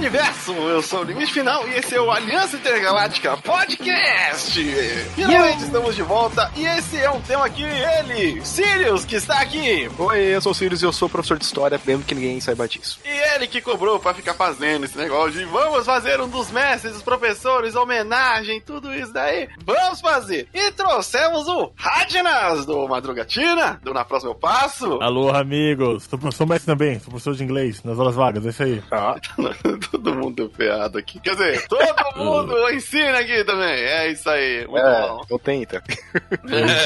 [0.00, 0.52] universo!
[0.54, 4.58] Eu sou o Limite Final e esse é o Aliança Intergaláctica Podcast!
[5.14, 9.90] Finalmente estamos de volta e esse é um tema que ele, Sirius, que está aqui!
[9.98, 12.66] Oi, eu sou o Sirius e eu sou professor de história, mesmo que ninguém saiba
[12.66, 12.98] disso.
[13.04, 16.94] E ele que cobrou pra ficar fazendo esse negócio de vamos fazer um dos mestres,
[16.94, 19.50] dos professores, homenagem, tudo isso daí.
[19.66, 20.48] Vamos fazer!
[20.54, 24.98] E trouxemos o Radnas do Madrugatina, do Na Próxima Eu Passo.
[25.02, 26.04] Alô, amigos.
[26.04, 28.82] Sou, sou mestre também, sou professor de inglês nas horas vagas, é isso aí.
[28.90, 29.16] Ah,
[29.90, 31.18] todo mundo ferrado aqui.
[31.20, 33.70] Quer dizer, todo mundo ensina aqui também.
[33.74, 34.66] É isso aí.
[34.66, 35.20] Muito É, bom.
[35.24, 35.82] então tenta.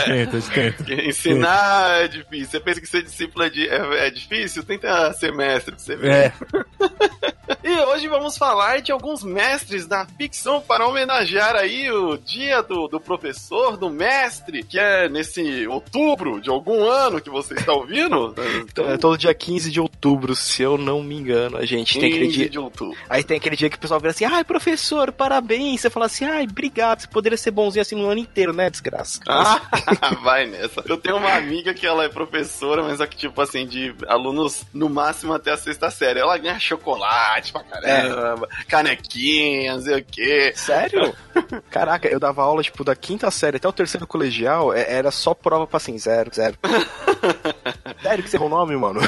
[0.06, 0.40] Tentam.
[1.08, 2.46] Ensinar é difícil.
[2.50, 4.62] Você pensa que ser discípulo é, di- é- é difícil?
[4.64, 6.10] Tenta ser mestre pra você ver.
[6.12, 6.32] É,
[7.62, 12.88] E hoje vamos falar de alguns mestres da ficção para homenagear aí o dia do,
[12.88, 18.34] do professor, do mestre, que é nesse outubro de algum ano que você está ouvindo.
[18.74, 21.56] Então, É todo dia 15 de outubro, se eu não me engano.
[21.56, 22.48] A gente tem aquele 15 dia.
[22.50, 22.94] de outubro.
[23.09, 25.81] Aí tem aquele dia que o pessoal vira assim, ai, professor, parabéns.
[25.81, 27.01] Você fala assim, ai, obrigado.
[27.01, 29.20] Você poderia ser bonzinho assim no ano inteiro, né, desgraça?
[30.01, 30.83] Ah, vai nessa.
[30.86, 34.62] Eu tenho uma amiga que ela é professora, mas é que, tipo assim, de alunos
[34.73, 36.20] no máximo até a sexta série.
[36.20, 40.53] Ela ganha chocolate pra caramba, canequinha, não sei o quê.
[40.56, 41.14] Sério?
[41.70, 45.34] Caraca, eu dava aula, tipo, da quinta série até o terceiro colegial, é- era só
[45.34, 46.56] prova pra assim, zero, zero.
[48.03, 49.01] Sério que você errou o nome, mano?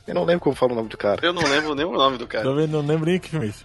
[0.06, 1.24] Eu não lembro como fala o nome do cara.
[1.24, 2.44] Eu não lembro nem o nome do cara.
[2.44, 3.64] Também não lembro nem que filme é isso.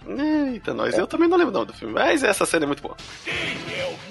[0.52, 0.96] Eita, nós.
[0.96, 2.96] Eu também não lembro o nome do filme, mas essa cena é muito boa.
[2.96, 4.08] O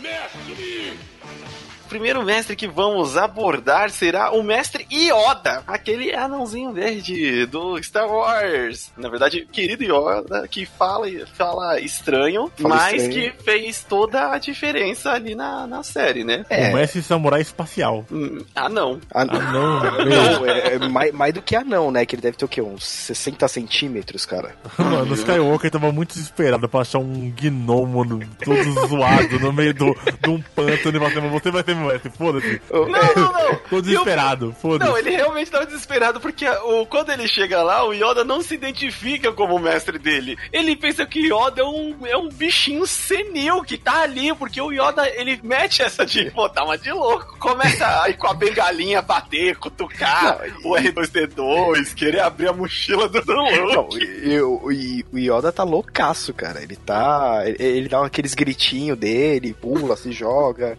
[1.88, 8.92] primeiro mestre que vamos abordar será o mestre Yoda, aquele anãozinho verde do Star Wars.
[8.98, 13.32] Na verdade, querido Yoda, que fala, fala estranho, Fala mas estranho.
[13.34, 16.46] que fez toda a diferença ali na, na série, né?
[16.50, 16.70] É.
[16.72, 18.06] O mestre samurai espacial.
[18.12, 19.00] Hum, Ah, não.
[19.14, 22.06] Ah, não, não, é, é mais, mais do que anão, né?
[22.06, 22.62] Que ele deve ter o quê?
[22.62, 24.56] Uns 60 centímetros, cara.
[24.78, 29.74] Mano, o Skywalker tava muito desesperado pra achar um gnomo no- todo zoado no meio
[29.74, 32.62] do, de um pântano e falou assim, você vai ser mestre, foda-se.
[32.72, 33.56] Não, não, não.
[33.70, 34.90] Tô desesperado, foda-se.
[34.90, 38.56] Não, ele realmente tava desesperado porque o, quando ele chega lá, o Yoda não se
[38.56, 40.38] identifica como o mestre dele.
[40.52, 44.60] Ele pensa que o Yoda é um, é um bichinho senil que tá ali, porque
[44.62, 47.38] o Yoda ele mete essa de, pô, tá uma de louco.
[47.40, 53.24] Começa a ir com a bengalinha bater, cutucar o R2D2, querer abrir a mochila do,
[53.26, 53.98] Não, Luke.
[54.06, 56.62] e, o- e- o Yoda tá loucaço, cara.
[56.62, 57.42] Ele tá.
[57.46, 60.78] Ele, ele dá aqueles gritinhos dele, pula, se joga.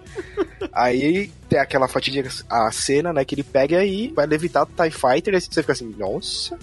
[0.73, 3.25] Aí Aí tem aquela fatídica a cena, né?
[3.25, 5.35] Que ele pega e vai levitar o TIE Fighter.
[5.35, 6.57] Aí você fica assim, nossa.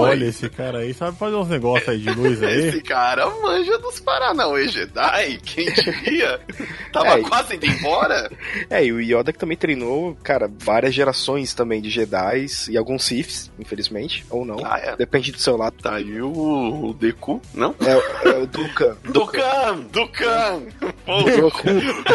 [0.00, 2.68] Olha, esse cara aí sabe fazer uns negócios aí de luz aí.
[2.68, 6.40] Esse cara manja dos Paranauê Jedi, quem diria?
[6.92, 8.30] Tava É, e- quase indo embora.
[8.70, 13.04] É, e o Yoda que também treinou, cara, várias gerações também de Jedi e alguns
[13.04, 14.56] Siths, infelizmente, ou não.
[14.64, 14.96] Ah, é.
[14.96, 15.76] Depende do seu lado.
[15.82, 17.74] Tá aí o, o Deku, não?
[17.80, 18.96] É, é o Dukan.
[19.04, 19.80] Dukan!
[19.92, 20.62] Dukan!
[21.04, 21.62] Pô, Goku.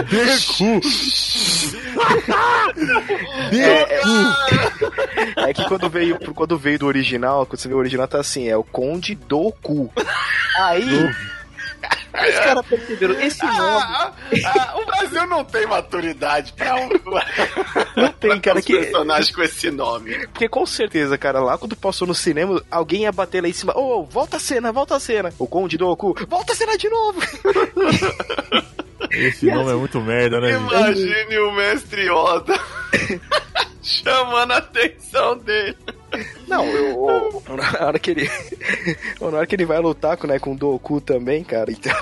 [0.09, 0.81] Deku!
[3.51, 3.95] É,
[5.45, 8.19] é- é que quando veio, quando veio do original, quando você vê o original, tá
[8.19, 9.91] assim, é o Conde Doku.
[10.57, 10.84] Aí,
[12.14, 14.11] os caras perceberam, esse nome Ah,
[14.46, 16.90] ah, o Brasil não tem maturidade pra um
[17.96, 18.78] não tem, cara, que...
[18.78, 20.28] personagem com esse nome.
[20.28, 23.73] Porque com certeza, cara, lá quando passou no cinema, alguém ia bater lá em cima,
[23.78, 25.34] ô, volta a cena, volta a cena.
[25.40, 27.20] O Conde Doku, volta a cena de novo.
[29.11, 30.52] Esse nome é muito merda, né?
[30.53, 30.73] gente?
[30.73, 32.59] Imagine o mestre Yoda
[33.81, 35.78] chamando a atenção dele.
[36.47, 38.29] Não, eu, eu- na hora que ele
[39.22, 41.96] na hora que ele vai lutar com, né, com o Doku também, cara, então...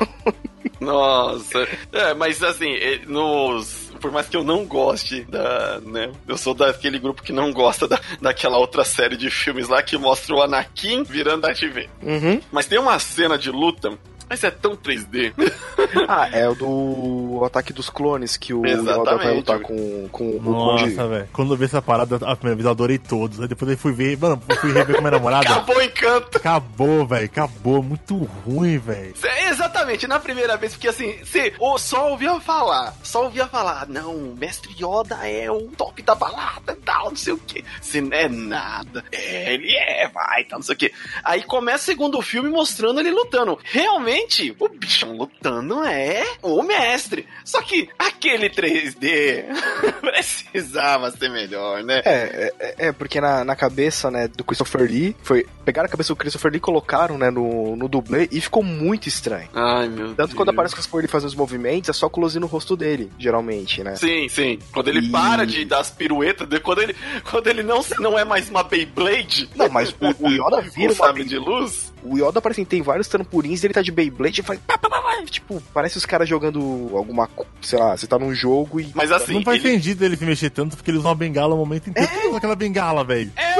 [0.79, 1.67] Nossa.
[1.91, 2.73] É, mas assim,
[3.05, 3.89] nos.
[3.99, 5.79] Por mais que eu não goste da.
[5.81, 6.09] né?
[6.25, 9.97] Eu sou daquele grupo que não gosta da, daquela outra série de filmes lá que
[9.97, 11.89] mostra o Anakin virando a TV.
[12.01, 12.39] Uhum.
[12.49, 13.97] Mas tem uma cena de luta
[14.29, 15.33] Mas é tão 3D.
[16.07, 20.41] Ah, é o do Ataque dos Clones, que o Yoda vai lutar com, com o
[20.41, 21.29] Nossa, velho.
[21.33, 23.41] Quando eu vi essa parada, a primeira vez eu adorei todos.
[23.41, 25.49] Aí depois eu fui ver, mano, eu fui rever com minha namorada.
[25.49, 26.37] Acabou o encanto.
[26.37, 27.25] Acabou, velho.
[27.25, 27.81] Acabou.
[27.81, 29.15] Muito ruim, velho.
[29.23, 33.87] É, Exatamente, na primeira vez, porque assim, você ou só ouvia falar, só ouvia falar,
[33.87, 37.65] não, o mestre Yoda é o top da balada e tal, não sei o que.
[37.81, 40.93] Se não é nada, é, ele é, vai, tal, não sei o que.
[41.23, 43.57] Aí começa o segundo filme mostrando ele lutando.
[43.63, 44.18] Realmente,
[44.59, 47.25] o bichão lutando é o mestre.
[47.45, 49.45] Só que aquele 3D
[50.01, 52.01] precisava ser melhor, né?
[52.05, 55.45] É, é, é, porque na, na cabeça, né, do Christopher Lee, foi.
[55.65, 59.07] Pegaram a cabeça do Christopher Lee e colocaram, né, no, no dublê e ficou muito
[59.07, 59.49] estranho.
[59.53, 60.17] Ai, meu Deus.
[60.17, 63.11] Tanto quando aparece o Christopher Lee fazendo os movimentos, é só close no rosto dele,
[63.19, 63.95] geralmente, né?
[63.95, 64.59] Sim, sim.
[64.71, 66.95] Quando ele E- para de dar as piruetas, de- quando ele,
[67.29, 69.49] quando ele não, não é mais uma Beyblade.
[69.55, 71.93] Não, mas o, o Yoda vira uma sabre de luz.
[72.03, 74.59] O Yoda parece que tem vários trampolins e ele tá de Beyblade e faz.
[74.65, 77.27] pá, pá, pá, pá, Tipo, parece os caras jogando alguma.
[77.27, 78.89] co- Sei lá, você tá num jogo e.
[78.95, 81.53] Mas assim, não faz ele- sentido ele se mexer tanto porque ele usa uma bengala
[81.53, 82.09] o momento inteiro.
[82.13, 83.31] Ele usa aquela bengala, velho?
[83.35, 83.59] É,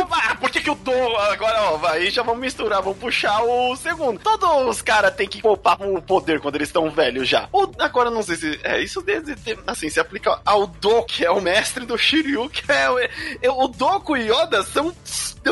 [0.50, 1.18] por que que eu dou?
[1.18, 4.20] Agora, ó, vai, já vamos misturar, vamos puxar o segundo.
[4.20, 7.48] Todos os caras têm que poupar o poder quando eles estão velhos já.
[7.54, 8.60] O, agora, não sei se.
[8.64, 9.36] É, isso desde,
[9.68, 12.90] assim, se aplica ao Do, que é o mestre do Shiryu, que é.
[12.90, 14.94] o- é, o Doku e Yoda são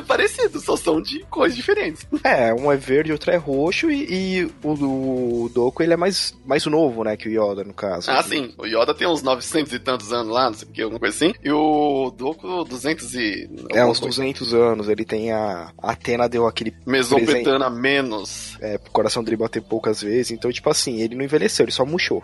[0.08, 2.06] parecidos, só são de cores diferentes.
[2.24, 4.06] É, um é verde, outro é roxo e,
[4.42, 8.10] e o, o Doku ele é mais, mais novo, né, que o Yoda, no caso.
[8.12, 8.54] Ah, sim.
[8.58, 11.16] O Yoda tem uns 900 e tantos anos lá, não sei o que, alguma coisa
[11.16, 11.34] assim.
[11.44, 13.50] E o Doku, 200 e.
[13.72, 14.18] É, uns coisa.
[14.22, 14.54] 200
[14.88, 14.98] anos.
[15.00, 15.72] Ele tem a.
[15.82, 16.74] A Atena deu aquele.
[16.86, 18.58] Mesopetana menos.
[18.62, 20.32] É, pro coração dele bater poucas vezes.
[20.32, 22.24] Então, tipo assim, ele não envelheceu, ele só murchou.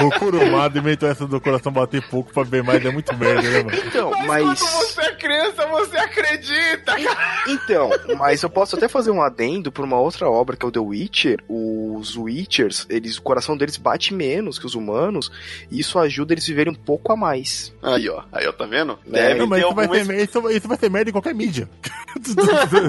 [0.00, 3.62] O Kurumada inventou essa do coração bater pouco pra ver mais, é muito merda, né,
[3.62, 3.78] mano?
[3.86, 4.96] Então, Mas, mas.
[5.14, 7.44] Criança, você acredita, cara.
[7.48, 10.72] Então, mas eu posso até fazer um adendo pra uma outra obra que é o
[10.72, 11.42] The Witcher.
[11.48, 15.30] Os Witchers, eles, o coração deles bate menos que os humanos,
[15.70, 17.72] e isso ajuda eles a viverem um pouco a mais.
[17.82, 18.22] Aí, ó.
[18.32, 18.98] Aí, ó, tá vendo?
[19.12, 21.68] É, Não, mas ter isso vai, ser, isso, isso vai ser merda em qualquer mídia.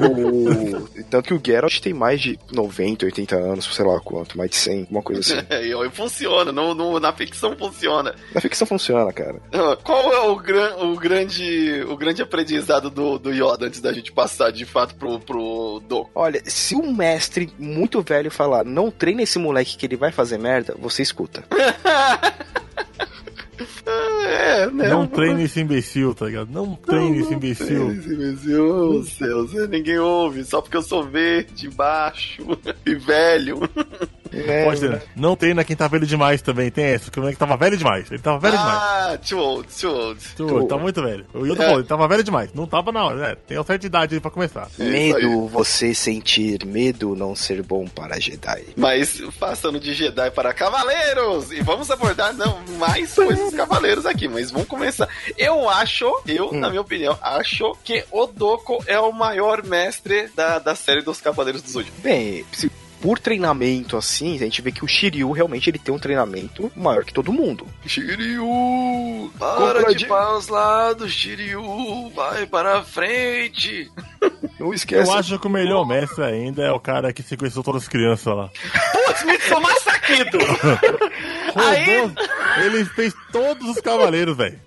[0.05, 4.49] O- Tanto que o Geralt tem mais de 90, 80 anos, sei lá quanto, mais
[4.51, 5.45] de 100, alguma coisa assim.
[5.49, 8.15] É, e funciona, no, no- na ficção funciona.
[8.33, 9.39] Na ficção funciona, cara.
[9.53, 13.93] Ah, Qual é o, gran, o, grande, o grande aprendizado do, do Yoda antes da
[13.93, 16.11] gente passar de fato pro, pro Doku?
[16.15, 20.37] Olha, se um mestre muito velho falar, não treina esse moleque que ele vai fazer
[20.37, 21.43] merda, você escuta.
[24.25, 24.89] É, né?
[24.89, 26.49] Não treine esse imbecil, tá ligado?
[26.51, 27.91] Não treine esse imbecil.
[27.91, 32.43] Esse imbecil, oh, céus, ninguém ouve, só porque eu sou verde, baixo
[32.85, 33.59] e velho.
[34.33, 35.01] É, Pode ser.
[35.15, 36.69] Não treina quem tá velho demais também.
[36.69, 38.11] Tem essa, porque o moleque tava velho demais.
[38.11, 38.77] Ele tava velho demais.
[38.81, 40.19] ah, too old, too old.
[40.35, 41.25] Tio, ele tá muito velho.
[41.33, 41.65] O Yoda É.
[41.65, 42.53] falou, ele tava velho demais.
[42.53, 43.35] Não tava na hora, né?
[43.47, 44.67] Tem uma certa idade aí pra começar.
[44.79, 48.63] É Isso Medo você sentir, medo não ser bom para Jedi.
[48.75, 51.51] Mas passando de Jedi para Cavaleiros!
[51.51, 55.07] E vamos abordar não, mais coisas Cavaleiros aqui, mas vamos começar.
[55.37, 56.59] Eu acho, eu, Hum.
[56.59, 61.19] na minha opinião, acho que o Doku é o maior mestre da, da série dos
[61.21, 61.99] Cavaleiros do Zodíaco.
[62.01, 62.71] Bem, se-
[63.01, 67.03] por treinamento assim, a gente vê que o Shiryu realmente ele tem um treinamento maior
[67.05, 67.67] que todo mundo.
[67.85, 69.31] Shiryu!
[69.37, 72.09] Para de- para os lados, Shiryu!
[72.15, 73.91] Vai para a frente!
[74.65, 75.09] Não esquece.
[75.11, 78.35] Eu acho que o melhor mestre ainda é o cara que sequestrou todas as crianças
[78.35, 78.49] lá.
[78.91, 80.39] Putz, Mitsuma Sakido!
[81.55, 82.11] Aí- Roubou,
[82.63, 84.59] ele fez todos os cavaleiros, velho.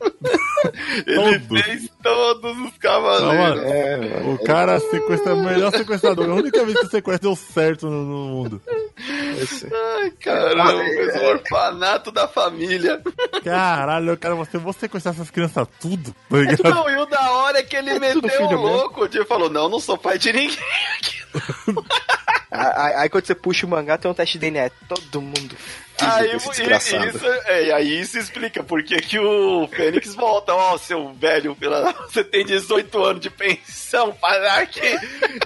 [1.06, 1.62] Ele Todos.
[1.62, 3.62] fez todos os Cavaleiros.
[3.64, 4.32] É, mano.
[4.34, 6.28] O cara sequestra o melhor sequestrador.
[6.30, 8.62] A única vez que o sequestro deu certo no, no mundo.
[9.40, 13.00] Esse- Ai, caramba, fez o orfanato da família.
[13.44, 16.14] Caralho, cara, você vou sequestrar essas crianças tudo,
[16.62, 16.70] tá?
[16.70, 19.04] Não, e o da hora é que ele É meteu o louco.
[19.04, 20.58] Ele falou: Não, não sou pai de ninguém.
[22.50, 24.64] Aí, aí quando você puxa o mangá, tem um teste de DNA.
[24.64, 25.54] é Todo mundo
[26.00, 30.55] Aí, e- isso, é, e aí isso explica por que o Fênix volta.
[30.55, 34.81] Ó, seu velho, pela- você tem 18 anos de pensão, parar aqui.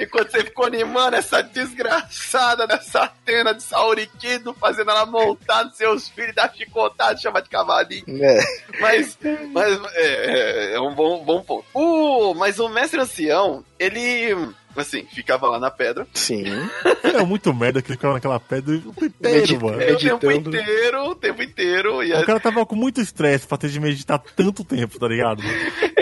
[0.00, 6.08] Enquanto você ficou animando essa desgraçada dessa Atena de Sauriquido, fazendo ela montar nos seus
[6.08, 8.04] filhos, dar chicotada, chama de cavalinho.
[8.22, 8.40] É.
[8.80, 9.18] Mas,
[9.52, 11.64] mas é, é- é um bom, bom ponto.
[11.74, 14.34] O, mas o mestre ancião, ele,
[14.80, 16.06] assim, ficava lá na pedra.
[16.14, 16.44] Sim.
[17.02, 19.76] É muito merda que ele ficava naquela pedra o tempo inteiro, mano.
[19.78, 22.02] O tempo inteiro, o tempo inteiro.
[22.02, 25.42] E O cara tava com muito estresse pra ter de meditar tanto tempo, tá ligado?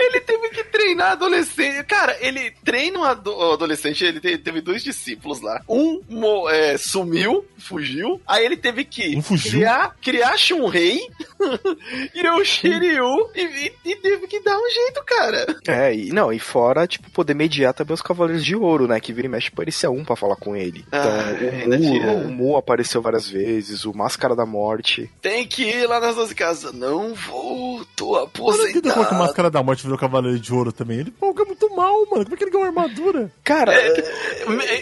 [0.91, 1.83] treinar adolescente.
[1.85, 5.61] Cara, ele treina um ado- adolescente, ele te- teve dois discípulos lá.
[5.67, 8.21] Um mo- é, sumiu, fugiu.
[8.27, 10.99] Aí ele teve que Um criar, criar Shunrei
[12.13, 15.45] e o Shiryu e, e- e teve que dar um jeito, cara.
[15.67, 18.99] É, e não, e fora, tipo, poder mediar também os Cavaleiros de Ouro, né?
[18.99, 20.83] Que vira e mexe parecia um pra falar com ele.
[20.87, 22.11] Então, Ah, o, Mu, tinha.
[22.11, 25.09] o Mu apareceu várias vezes, o Máscara da Morte.
[25.21, 26.73] Tem que ir lá nas 12 casas.
[26.73, 29.15] Não vou, tô Eu não entendo como é que o aposentado.
[29.19, 30.99] Máscara da Morte virou Cavaleiro de Ouro também.
[30.99, 32.23] Ele é muito mal, mano.
[32.23, 33.31] Como é que ele ganhou armadura?
[33.43, 33.87] Cara, É,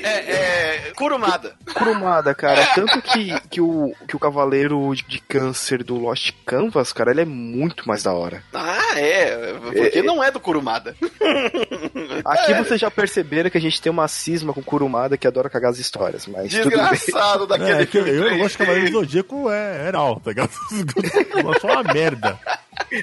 [0.04, 1.56] é, é, Kurumada.
[1.74, 7.12] Kurumada, cara, tanto que, que, o, que o Cavaleiro de Câncer do Lost Canvas, cara,
[7.12, 8.44] ele é muito mais da hora.
[8.54, 9.54] Ah, é.
[9.74, 10.96] Porque não é do Kurumada.
[12.26, 15.50] Aqui vocês já perceberam que a gente tem uma cisma com o Kurumada que adora
[15.50, 16.90] cagar as histórias, mas tudo bem.
[16.90, 18.20] Desgraçado daquele É, que eu, filme.
[18.20, 18.38] eu 3D.
[18.38, 20.50] gosto de Cavaleiro do Zodíaco é, era alto, tá ligado?
[21.40, 22.40] Eu acho uma merda.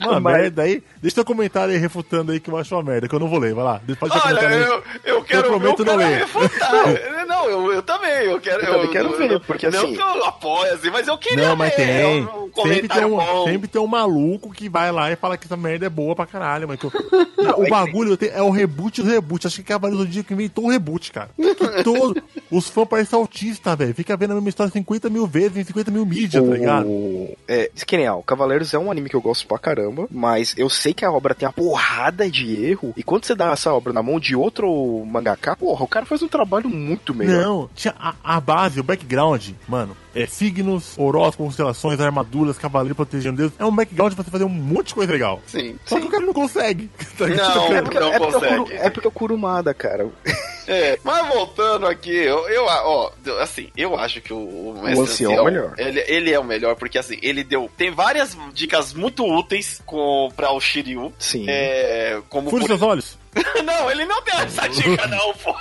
[0.02, 0.83] Uma Mas- merda aí.
[1.00, 3.38] Deixa teu comentário aí refutando aí que eu acho uma merda, que eu não vou
[3.38, 3.54] ler.
[3.54, 3.80] Vai lá.
[3.85, 6.18] Deixa deixar Olha, eu, eu quero ver o prometo não ler.
[6.18, 6.73] refutar.
[7.26, 8.62] Não, eu, eu também, eu quero.
[8.64, 11.56] Eu também quero ver, porque não assim- que eu apoio, assim, mas eu queria Não,
[11.56, 12.23] mas ver, tem.
[12.25, 13.45] um Sempre tem, um, bom.
[13.45, 16.25] sempre tem um maluco que vai lá e fala que essa merda é boa pra
[16.25, 16.68] caralho.
[16.68, 16.92] Mas que eu-
[17.59, 19.45] o bagulho tem- é o reboot do reboot.
[19.47, 21.30] Acho que Cavaleiro do Dia que inventou o reboot, cara.
[21.37, 23.92] Que todo, os fãs parecem autistas, velho.
[23.95, 26.87] Fica vendo a mesma história 50 mil vezes em 50 mil mídias, tá ligado?
[26.87, 27.37] O...
[27.49, 30.55] É, que nem, ó, o Cavaleiros é um anime que eu gosto pra caramba, mas
[30.57, 33.73] eu sei que a obra tem uma porrada de erro, e quando você dá essa
[33.75, 37.43] obra na mão de outro mangaka, porra, o cara faz um trabalho muito melhor.
[37.43, 43.37] Não, tinha a, a base, o background, mano, é signos, horóscopos, constelações, armaduras, cavaleiro protegendo
[43.37, 43.53] Deus.
[43.59, 45.43] É um background pra você fazer um monte de coisa legal.
[45.47, 45.79] Sim.
[45.85, 46.91] Só que o cara não consegue.
[47.19, 47.27] tá?
[47.27, 48.57] Não, É porque, não é, porque é consegue.
[48.57, 50.09] Kuru- é porque é o Kurumada, cara.
[50.69, 55.03] É, mas voltando aqui, eu, eu ó, assim, eu acho que o, o Mestre O
[55.05, 55.75] Ancião é o melhor.
[55.79, 57.71] Ele, ele é o melhor, porque assim, ele deu.
[57.77, 61.13] Tem várias dicas muito úteis com, pra o Shiryu.
[61.21, 61.45] Sim.
[61.49, 63.17] É, como Fure por- seus olhos.
[63.65, 65.55] Não, ele não tem essa dica, não, pô.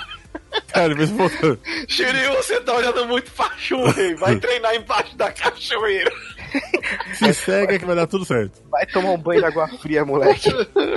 [0.68, 1.58] Cara, mesmo voltando.
[1.88, 4.14] Shiryu, você tá olhando muito pra Shunrei.
[4.14, 6.12] Vai treinar embaixo da cachoeira.
[7.14, 8.62] Se cega que vai dar tudo certo.
[8.70, 10.50] Vai tomar um banho de água fria, moleque.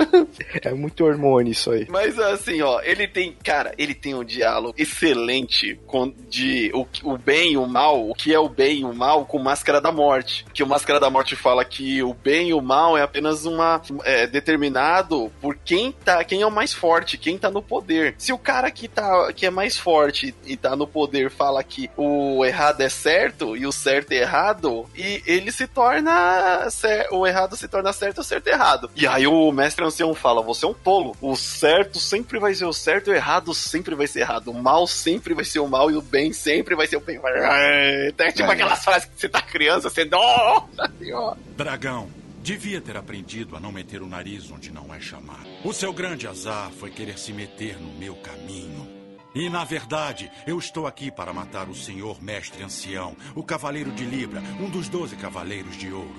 [0.62, 1.86] é muito hormônio isso aí.
[1.88, 7.18] Mas assim, ó, ele tem, cara, ele tem um diálogo excelente com de o, o
[7.18, 9.92] bem e o mal, o que é o bem e o mal com Máscara da
[9.92, 10.44] Morte.
[10.52, 13.80] Que o Máscara da Morte fala que o bem e o mal é apenas uma
[14.04, 18.14] é, determinado por quem tá, quem é o mais forte, quem tá no poder.
[18.18, 21.90] Se o cara que tá que é mais forte e tá no poder fala que
[21.96, 26.68] o errado é certo e o certo é errado, e ele se torna
[27.12, 28.90] o errado se torna certo e o certo é errado.
[28.96, 31.16] E aí o mestre ancião fala: "Você é um tolo.
[31.20, 34.50] O certo sempre vai ser o certo, e o errado sempre vai ser errado.
[34.50, 37.20] O mal sempre vai ser o mal e o bem sempre vai ser o bem."
[37.24, 38.54] É tipo É.
[38.54, 41.36] aquelas frases que você tá criança, você nossa senhora.
[41.56, 42.08] Dragão,
[42.42, 45.46] devia ter aprendido a não meter o nariz onde não é chamado.
[45.64, 48.99] O seu grande azar foi querer se meter no meu caminho.
[49.34, 54.04] E, na verdade, eu estou aqui para matar o senhor mestre ancião, o cavaleiro de
[54.04, 56.16] Libra, um dos doze cavaleiros de ouro.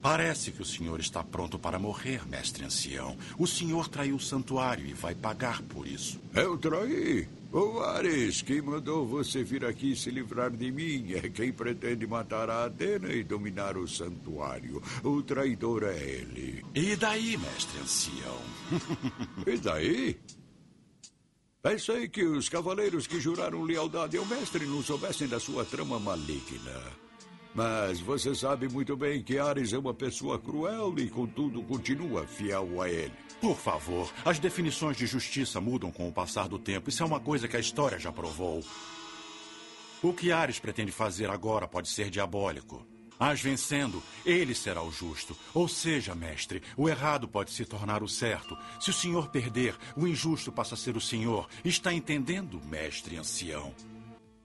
[0.00, 3.16] Parece que o senhor está pronto para morrer, mestre ancião.
[3.36, 6.20] O senhor traiu o santuário e vai pagar por isso.
[6.34, 7.28] Eu traí.
[7.52, 12.48] O Ares, quem mandou você vir aqui se livrar de mim, é quem pretende matar
[12.48, 14.82] a Atena e dominar o santuário.
[15.02, 16.64] O traidor é ele.
[16.74, 18.38] E daí, mestre ancião?
[19.46, 20.18] E daí?
[21.60, 26.80] Pensei que os cavaleiros que juraram lealdade ao mestre não soubessem da sua trama maligna.
[27.52, 32.80] Mas você sabe muito bem que Ares é uma pessoa cruel e, contudo, continua fiel
[32.80, 33.12] a ele.
[33.40, 36.90] Por favor, as definições de justiça mudam com o passar do tempo.
[36.90, 38.62] Isso é uma coisa que a história já provou.
[40.00, 42.86] O que Ares pretende fazer agora pode ser diabólico.
[43.18, 45.36] As vencendo, ele será o justo.
[45.52, 48.56] Ou seja, mestre, o errado pode se tornar o certo.
[48.80, 51.48] Se o senhor perder, o injusto passa a ser o senhor.
[51.64, 53.74] Está entendendo, mestre ancião?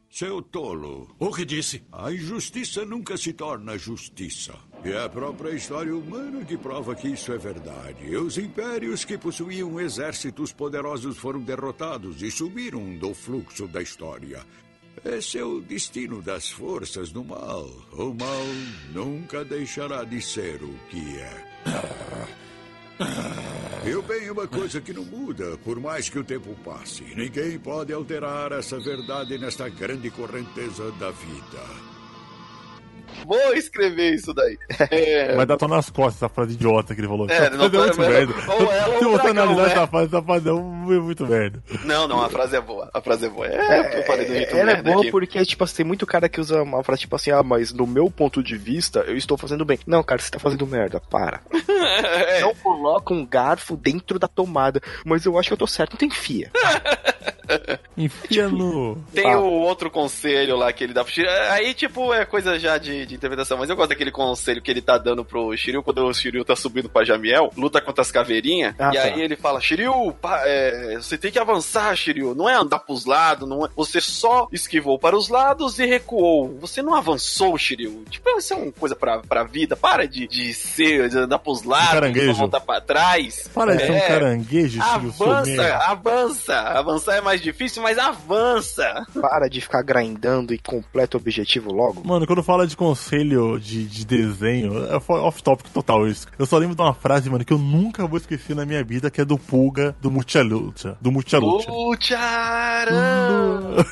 [0.10, 1.84] Seu tolo, O que disse?
[1.92, 4.54] a injustiça nunca se torna justiça.
[4.86, 8.16] E é a própria história humana que prova que isso é verdade.
[8.16, 14.46] Os impérios que possuíam exércitos poderosos foram derrotados e sumiram do fluxo da história.
[15.06, 17.70] Esse é o destino das forças do mal.
[17.92, 18.46] O mal
[18.94, 21.46] nunca deixará de ser o que é.
[23.86, 27.04] E o bem uma coisa que não muda, por mais que o tempo passe.
[27.16, 31.93] Ninguém pode alterar essa verdade nesta grande correnteza da vida.
[33.26, 34.58] Vou escrever isso daí.
[34.92, 35.36] É...
[35.36, 37.30] Vai dar só nas costas essa frase idiota que ele falou.
[37.30, 38.34] É, Essa não frase é muito pode- merda.
[38.54, 39.72] ou ela Se você analisar né?
[39.72, 41.64] essa frase, essa frase é muito merda.
[41.86, 42.90] Não, não, a frase é boa.
[42.94, 43.48] A frase é boa.
[43.48, 45.12] É, eu falei do jeito Ela é merda boa aqui.
[45.12, 47.88] porque, tipo assim, tem muito cara que usa uma frase tipo assim, ah, mas no
[47.88, 49.80] meu ponto de vista, eu estou fazendo bem.
[49.88, 51.42] Não, cara, você tá fazendo merda, para.
[51.94, 52.42] É.
[52.42, 54.82] Não coloca um garfo dentro da tomada.
[55.06, 56.50] Mas eu acho que eu tô certo, então enfia.
[57.98, 58.96] Enfia no.
[59.14, 59.40] Tem Ah.
[59.40, 61.30] o outro conselho lá que ele dá pro Shiryu.
[61.52, 63.58] Aí, tipo, é coisa já de, de interpretação.
[63.58, 66.56] Mas eu gosto daquele conselho que ele tá dando pro Shiryu quando o Shiryu tá
[66.56, 68.74] subindo pra Jamiel, luta contra as caveirinhas.
[68.80, 69.04] Ah, e tá.
[69.04, 72.34] aí ele fala: Shiryu, é, você tem que avançar, Shiryu.
[72.36, 73.70] Não é andar pros lados, não é...
[73.76, 76.58] Você só esquivou para os lados e recuou.
[76.60, 78.04] Você não avançou, Shiryu.
[78.10, 79.76] Tipo, isso é uma coisa pra, pra vida.
[79.76, 82.34] Para de, de ser, de andar pros lados, caranguejo.
[82.34, 83.50] voltar pra trás.
[83.54, 84.08] Para de ser um É.
[84.08, 85.72] caranguejo, Chico Avança, Sumé.
[85.72, 86.60] avança.
[87.14, 89.06] É mais difícil, mas avança.
[89.22, 92.06] Para de ficar grindando e completa o objetivo logo.
[92.06, 96.28] Mano, quando fala de conselho de, de desenho, é off-topic total isso.
[96.38, 99.12] Eu só lembro de uma frase, mano, que eu nunca vou esquecer na minha vida,
[99.12, 100.98] que é do Pulga, do Multialucha.
[101.00, 101.72] Do Multialucha.
[101.72, 102.94] O Tcharam.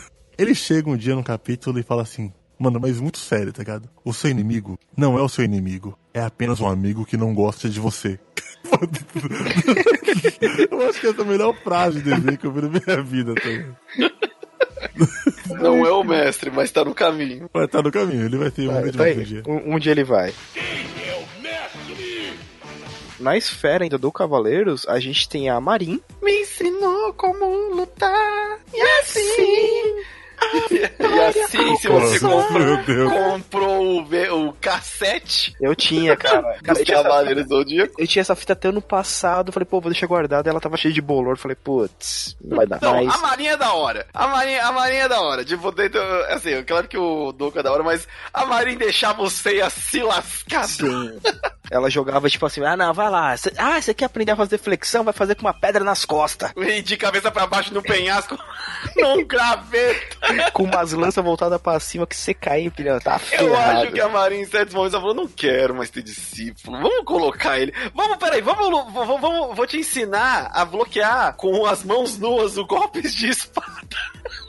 [0.37, 3.89] Ele chega um dia no capítulo e fala assim: Mano, mas muito sério, tá ligado?
[4.03, 7.69] O seu inimigo não é o seu inimigo, é apenas um amigo que não gosta
[7.69, 8.19] de você.
[10.71, 13.03] eu acho que essa é a melhor frase de desenho que eu vi na minha
[13.03, 14.09] vida, tá?
[15.59, 17.49] Não é o mestre, mas tá no caminho.
[17.53, 19.43] Vai estar no caminho, ele vai ter um Vai, grande tá um dia.
[19.47, 20.33] Um, um dia ele vai.
[23.19, 26.01] Na esfera ainda do Cavaleiros, a gente tem a Marin.
[26.21, 28.59] Me ensinou como lutar.
[28.73, 29.95] E assim.
[30.99, 33.11] E assim, se você comprou, meu Deus.
[33.13, 36.57] comprou o, o cassete Eu tinha, cara.
[36.67, 37.93] essa, Cavaleiros do Zodíaco.
[37.97, 39.51] eu tinha essa fita até ano passado.
[39.51, 40.49] Falei, pô, vou deixar guardada.
[40.49, 41.37] Ela tava cheia de bolor.
[41.37, 42.81] Falei, putz, não vai dar.
[42.81, 44.07] Não, Mas a Marinha é da hora.
[44.13, 45.45] A Marinha, a Marinha é da hora.
[45.45, 49.57] Tipo, dentro, assim, claro que o Doku é da hora, mas a Marinha deixava você
[49.57, 50.67] ia se lascar.
[50.67, 51.19] Sim.
[51.71, 53.35] Ela jogava tipo assim, ah não, vai lá.
[53.37, 55.05] Cê- ah, você quer aprender a fazer flexão?
[55.05, 56.51] Vai fazer com uma pedra nas costas.
[56.57, 58.37] E de cabeça pra baixo no penhasco,
[58.97, 60.17] num graveto.
[60.51, 63.79] Com umas lanças voltadas pra cima que você cair, filha, tá Eu ferrado.
[63.83, 66.77] acho que a Marinha, em certos momentos, ela falou: não quero mais ter discípulo.
[66.81, 67.73] Vamos colocar ele.
[67.95, 72.65] Vamos, peraí, vamos, vamos, vamos, vou te ensinar a bloquear com as mãos nuas o
[72.65, 73.71] golpes de espada.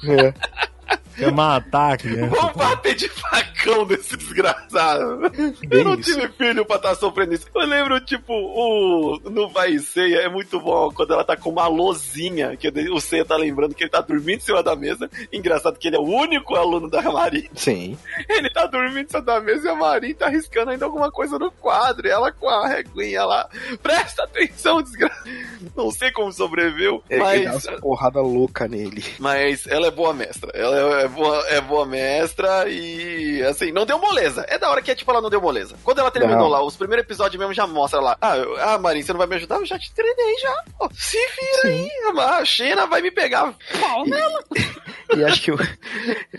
[0.08, 0.34] É.
[1.16, 2.34] Quer matar a criança.
[2.34, 5.18] Vamos bater de facão desse desgraçado.
[5.66, 6.12] Bem eu não isso.
[6.14, 7.46] tive filho pra estar sofrendo isso.
[7.54, 9.18] Eu lembro, tipo, o.
[9.30, 13.24] No Vai Ceia é muito bom quando ela tá com uma lozinha, que o Ceia
[13.24, 15.08] tá lembrando que ele tá dormindo em cima da mesa.
[15.32, 17.50] Engraçado que ele é o único aluno da Marinha.
[17.54, 17.96] Sim.
[18.28, 21.38] Ele tá dormindo em cima da mesa e a Marinha tá arriscando ainda alguma coisa
[21.38, 22.06] no quadro.
[22.06, 23.48] E ela com a reguinha lá.
[23.82, 25.30] Presta atenção, desgraçado.
[25.76, 27.66] Não sei como sobreviveu, É, ele dá mas.
[27.66, 29.04] umas porrada louca nele.
[29.18, 30.50] Mas ela é boa mestra.
[30.54, 34.44] Ela é boa, é boa mestra e, assim, não deu moleza.
[34.48, 35.76] É da hora que é tipo, ela não deu moleza.
[35.84, 36.48] Quando ela terminou Não.
[36.48, 38.16] lá, os primeiros episódios mesmo já mostra lá.
[38.20, 39.56] Ah, eu- ah Marinho, você não vai me ajudar?
[39.56, 40.64] Eu já te treinei já.
[40.78, 41.90] Pô, se vira aí.
[42.18, 43.54] A Xena vai me pegar.
[43.80, 44.42] Pau nela.
[45.14, 45.52] E acho que.
[45.52, 45.58] o-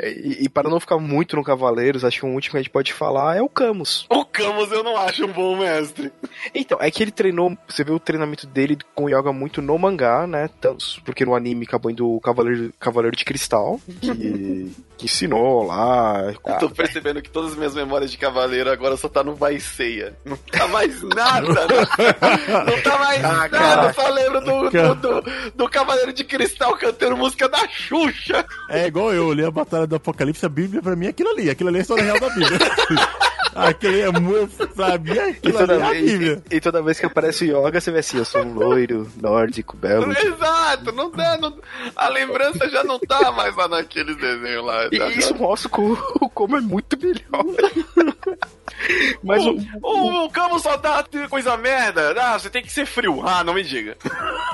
[0.02, 2.72] e, e para não ficar muito no Cavaleiros, acho que o último que a gente
[2.72, 4.08] pode falar é o Camus.
[4.10, 6.12] O Camus eu não acho um bom mestre.
[6.56, 7.56] Então, é que ele treinou.
[7.68, 10.50] Você vê o treinamento dele com Yoga muito no mangá, né?
[10.60, 14.10] Tanto, porque no anime acabou indo o Cavaleiro, Cavaleiro de Cristal, que,
[14.98, 16.32] que ensinou lá.
[16.46, 19.60] Eu tô percebendo que todas as minhas memórias de cavaleiro agora só tá no Vai
[19.60, 20.14] Ceia.
[20.26, 21.48] Não tá mais nada.
[21.48, 23.50] Não, não tá mais Ah, nada.
[23.50, 23.88] cara.
[23.88, 25.24] Eu só lembro do, do, do,
[25.56, 28.46] do Cavaleiro de Cristal cantando música da Xuxa.
[28.70, 31.30] É igual eu, eu li a Batalha do Apocalipse, a Bíblia pra mim é aquilo
[31.30, 31.50] ali.
[31.50, 32.60] Aquilo ali é a história real da Bíblia.
[33.56, 34.58] ali é muito.
[34.58, 38.00] Mim, E toda, é vez, e, e toda vez que aparece o Yoga, você vê
[38.00, 40.12] assim, eu sou um loiro, nórdico, belo.
[40.12, 41.38] Exato, não dá.
[41.38, 41.58] Não,
[41.96, 44.88] a lembrança já não tá mais lá naqueles desenhos lá.
[44.92, 45.08] E tá?
[45.10, 45.96] isso mostra como,
[46.34, 47.46] como é muito melhor.
[49.24, 52.14] Mas o, O, o Camus só dá coisa merda.
[52.20, 53.22] Ah, você tem que ser frio.
[53.26, 53.96] Ah, não me diga.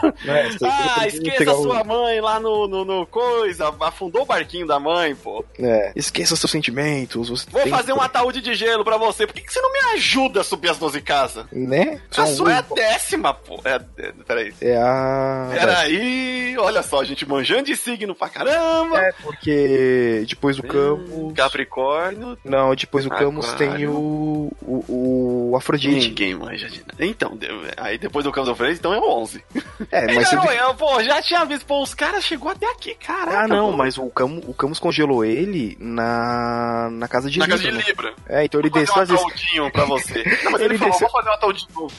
[0.02, 3.74] você Ah, esqueça o- sua mãe lá no, no, no coisa.
[3.82, 5.44] Afundou o barquinho da mãe, pô.
[5.58, 7.30] É, esqueça seus sentimentos.
[7.30, 9.26] Você Vou tem fazer que- um ataúde de gelo pra você.
[9.28, 11.46] Por que, que você não me ajuda a subir as 12 casas?
[11.52, 12.02] Né?
[12.18, 13.60] A sua é a décima, pô.
[13.64, 14.54] É, é, peraí.
[14.62, 15.50] É a.
[15.52, 19.00] Peraí, olha só, a gente manjando de signo pra caramba.
[19.00, 21.34] É, porque depois do Camus.
[21.36, 22.38] Capricórnio.
[22.44, 23.76] Não, depois do Camus Aquário.
[23.78, 24.52] tem o.
[24.62, 26.10] O, o Afrodite.
[26.10, 27.06] Ninguém manja de nada.
[27.06, 27.38] Então,
[27.78, 29.44] aí depois do Camus Freire, então é o 11.
[29.92, 30.32] É, Mas mas.
[30.34, 33.42] não, eu, pô, já tinha visto, pô, os caras chegou até aqui, cara.
[33.44, 37.58] Ah, não, mas o Camus, o Camus congelou ele na, na casa de Na Libra.
[37.60, 37.84] casa de né?
[37.88, 38.14] Libra.
[38.28, 39.16] É, então ele desceu um vezes.
[39.24, 40.24] ataudinho pra você.
[40.44, 41.94] Não, mas ele, Ele falou, desceu- vou fazer um ataudinho novo.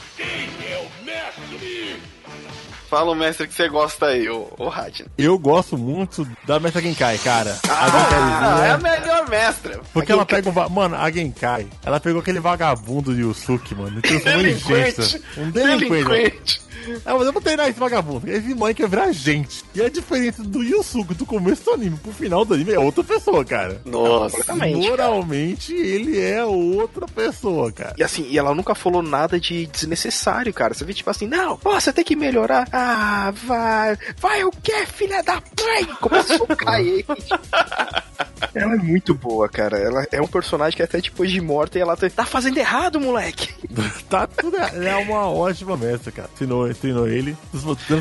[2.89, 5.05] Fala o mestre que você gosta aí, ô, ô Radin.
[5.17, 7.57] Eu gosto muito da Mestra Genkai, cara.
[7.69, 8.77] a Ah, é a Genkaizinha.
[8.99, 9.79] melhor mestra.
[9.93, 10.51] Porque ela pega um.
[10.51, 14.01] va- Mano, a Genkai, ela pegou aquele vagabundo de Yusuke, mano.
[14.03, 14.23] E gente.
[14.25, 15.23] Delinquente.
[15.37, 16.03] Um delinquente.
[16.09, 16.61] Delinquente.
[16.91, 18.29] Ela falou, eu vou treinar esse vagabundo.
[18.29, 19.63] Esse mãe quer virar gente.
[19.73, 23.03] E a diferença do Yusuke do começo do anime pro final do anime é outra
[23.03, 23.81] pessoa, cara.
[23.85, 24.37] Nossa.
[24.37, 24.89] Completamente, cara.
[24.89, 27.95] Moralmente, ele é outra pessoa, cara.
[27.97, 30.73] E assim, e ela nunca falou nada de desnecessário, cara.
[30.73, 32.67] Você vê tipo assim, não, você tem que melhorar.
[32.71, 33.97] Ah, vai.
[34.17, 35.85] Vai o quê, filha da mãe?
[35.99, 37.05] Começa a ele.
[38.53, 39.77] Ela é muito boa, cara.
[39.77, 42.99] Ela é um personagem que até depois de morta e ela tá, tá fazendo errado,
[42.99, 43.49] moleque.
[44.09, 44.57] Tá tudo.
[44.57, 46.29] Ela é uma ótima mestra, cara.
[46.35, 47.35] Treinou, treinou ele.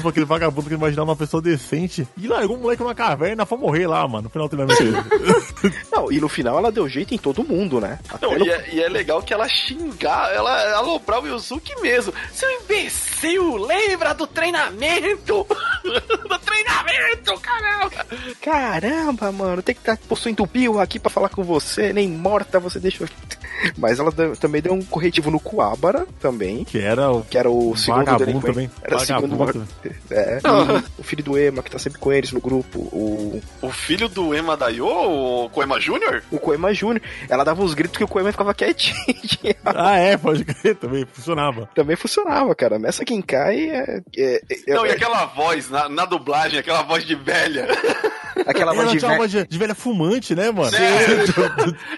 [0.00, 2.06] Pra aquele vagabundo que imaginava uma pessoa decente.
[2.16, 4.24] E largou o moleque numa caverna pra morrer lá, mano.
[4.24, 5.74] No final do treinamento dele.
[5.92, 7.98] Não, e no final ela deu jeito em todo mundo, né?
[8.20, 12.12] Não, no- e, é, e é legal que ela xingar, ela aloprar o Yusuke mesmo.
[12.32, 15.46] Seu imbecil, lembra do treinamento?
[15.84, 18.06] do treinamento, caramba!
[18.40, 22.78] Caramba, mano, tem que estar possuindo Bill aqui pra falar com você, nem morta você
[22.80, 23.06] deixou.
[23.76, 26.64] Mas ela deu- também deu um corretivo no Kuabara também.
[26.64, 27.22] Que era o.
[27.22, 28.52] Que era o segundo Vagabundo delinquente.
[28.54, 28.70] também.
[28.82, 29.68] Era o segundo.
[30.10, 30.40] É.
[31.00, 32.78] E o filho do Ema, que tá sempre com eles no grupo.
[32.80, 36.22] O, O filho do Ema Dayo, o Koema Jr.?
[36.30, 37.00] o Koema Júnior.
[37.28, 38.96] Ela dava uns gritos que o Koema ficava quietinho.
[39.64, 41.68] Ah, é, pode crer, também funcionava.
[41.74, 42.78] Também funcionava, cara.
[42.78, 44.00] Nessa Genkai é.
[44.16, 47.66] é, é- Não, e é- aquela voz, na, na dublagem, aquela voz de velha.
[48.46, 49.18] aquela voz Ela de tinha uma velho.
[49.18, 50.70] voz de, de velha fumante, né, mano?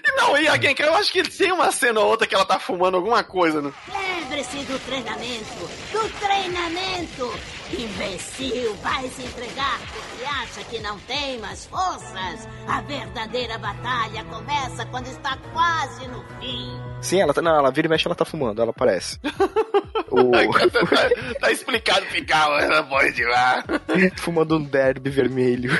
[0.05, 2.45] E não, e a Genkai, eu acho que tem uma cena ou outra que ela
[2.45, 3.71] tá fumando alguma coisa, né?
[3.91, 5.69] Lembre-se do treinamento!
[5.91, 7.33] Do treinamento!
[7.71, 12.47] Imbecil, vai se entregar porque acha que não tem mais forças!
[12.67, 16.69] A verdadeira batalha começa quando está quase no fim!
[17.01, 17.41] Sim, ela tá.
[17.41, 19.19] Não, ela vira e mexe, ela tá fumando, ela aparece.
[20.15, 20.29] O-
[20.69, 23.63] tá, tá explicado ficar a voz de lá.
[24.17, 25.71] fumando um derby vermelho.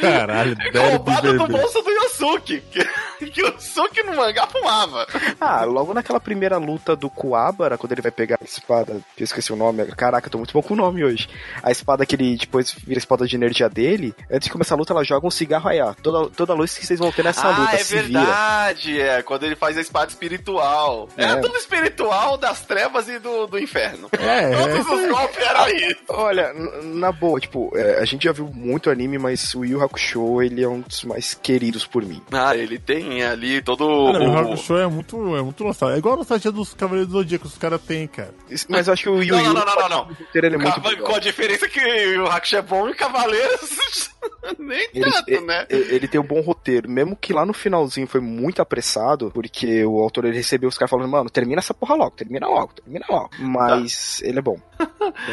[0.00, 2.60] Caralho, derby Roubado do bolso do Yosuke.
[2.60, 2.84] Que,
[3.30, 5.06] que o Yosuke no mangá fumava.
[5.40, 9.24] Ah, logo naquela primeira luta do Kuabara, quando ele vai pegar a espada, que eu
[9.24, 11.28] esqueci o nome, caraca, eu tô muito bom com o nome hoje.
[11.62, 14.78] A espada que ele depois vira a espada de energia dele, antes de começar a
[14.78, 15.94] luta, ela joga um cigarro aí, ó.
[15.94, 18.20] Toda, toda luz que vocês vão ter nessa ah, luta, é se vira.
[18.20, 19.00] verdade.
[19.00, 21.08] É, quando ele faz a espada espiritual.
[21.16, 21.24] É.
[21.24, 24.08] Era tudo espiritual das trevas e do, do inferno.
[24.12, 24.94] É, Todos é.
[24.94, 25.98] os golpes eram isso.
[26.08, 30.42] Olha, na boa, tipo, é, a gente já viu muito anime, mas o Yu Hakusho,
[30.42, 32.22] ele é um dos mais queridos por mim.
[32.30, 34.38] Ah, ele tem ali todo Ah, não, o o...
[34.38, 35.92] Hakusho é muito, é muito lançado.
[35.92, 38.34] É igual a nostalgia dos Cavaleiros do Zodíaco que os caras têm, cara.
[38.68, 40.00] Mas eu acho que o Yu Não, Yu, não, não, não, não.
[40.02, 40.98] o roteiro, ele é muito.
[41.04, 41.80] Com a diferença que
[42.18, 44.10] o Hakusho é bom e Cavaleiros
[44.58, 45.66] nem Ele, tanto, né?
[45.68, 49.84] ele- ele tem um bom roteiro, mesmo que lá no finalzinho foi muito apressado, porque
[49.84, 53.04] o autor ele recebeu os caras falando, mano, termina essa porra logo, termina logo, termina
[53.08, 53.30] logo.
[53.38, 54.58] Mas ele é bom.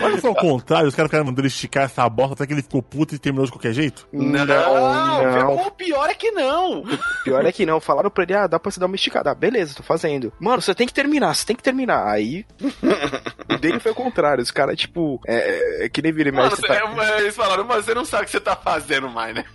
[0.01, 2.61] Olha só o contrário, os caras ficaram mandando ele esticar essa bosta até que ele
[2.63, 4.07] ficou puto e terminou de qualquer jeito.
[4.11, 5.55] Não, não.
[5.67, 6.83] o pior é que não.
[7.23, 9.31] Pior é que não, falaram pra ele, ah, dá pra você dar uma esticada.
[9.31, 10.33] Ah, beleza, tô fazendo.
[10.39, 12.07] Mano, você tem que terminar, você tem que terminar.
[12.07, 12.45] Aí,
[13.53, 16.31] o dele foi o contrário, os caras, tipo, é, é, é que nem vira e
[16.31, 16.61] Mano, mexe.
[16.61, 19.45] você- é, eles falaram, mas você não sabe o que você tá fazendo mais, né?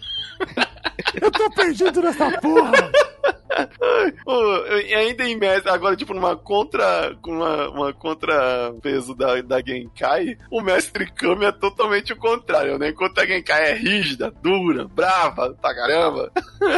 [1.20, 2.90] Eu tô perdido nessa porra!
[4.86, 7.14] E ainda em mestre, agora, tipo, numa contra.
[7.20, 12.90] Com uma, uma contrapeso da, da Genkai, o mestre Kami é totalmente o contrário, né?
[12.90, 16.32] Enquanto a Genkai é rígida, dura, brava pra caramba,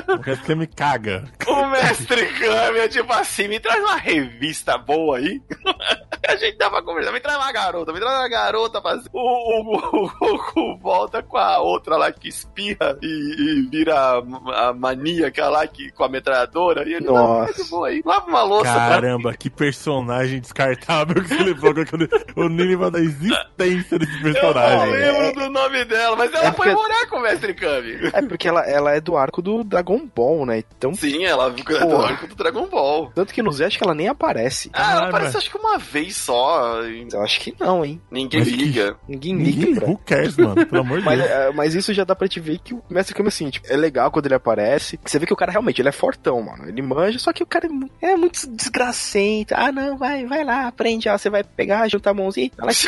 [0.08, 1.24] O resto que me caga.
[1.46, 5.40] o mestre Kami é tipo assim: me traz uma revista boa aí.
[6.24, 8.96] A gente tava conversando, me traz uma garota, me traz uma garota pra...
[9.12, 14.72] O, o Goku volta com a outra lá que espirra e, e vira a, a
[14.72, 16.61] maníaca lá que, com a metralhadora.
[16.70, 17.52] E ele, não, Nossa.
[17.52, 22.66] fica de boa aí, lava uma louça Caramba, que personagem descartável que você eu nem
[22.68, 24.92] lembro da existência desse Eu não personagem.
[24.92, 28.10] lembro do nome dela, mas ela É foi porque- morar com o Mestre Kami.
[28.12, 30.62] É porque ela, ela é do arco do Dragon Ball, né?
[30.76, 33.10] Então, Sim, ela ficou do arco do Dragon Ball.
[33.14, 34.70] tanto que no Z acho que ela nem aparece.
[34.72, 36.80] Ah, ela aparece acho que uma vez só.
[37.12, 38.00] Eu acho que não, hein?
[38.10, 38.96] Ninguém Mas que- liga.
[39.08, 40.66] Ninguém liga Ninguém, pra who cares, mano?
[40.66, 41.30] Pelo amor de Mas, Deus.
[41.30, 43.76] é, mas isso já dá pra te ver que o Mestre Kami, assim, tipo, é
[43.76, 44.98] legal quando ele aparece.
[45.04, 46.51] Você vê que o cara realmente, ele é fortão, mano.
[46.66, 47.68] Ele manja, só que o cara
[48.00, 49.54] é, é muito desgracento.
[49.56, 51.16] Ah, não, vai, vai lá, aprende, ó.
[51.16, 52.50] Você vai pegar, juntar a mãozinha.
[52.58, 52.72] Ela.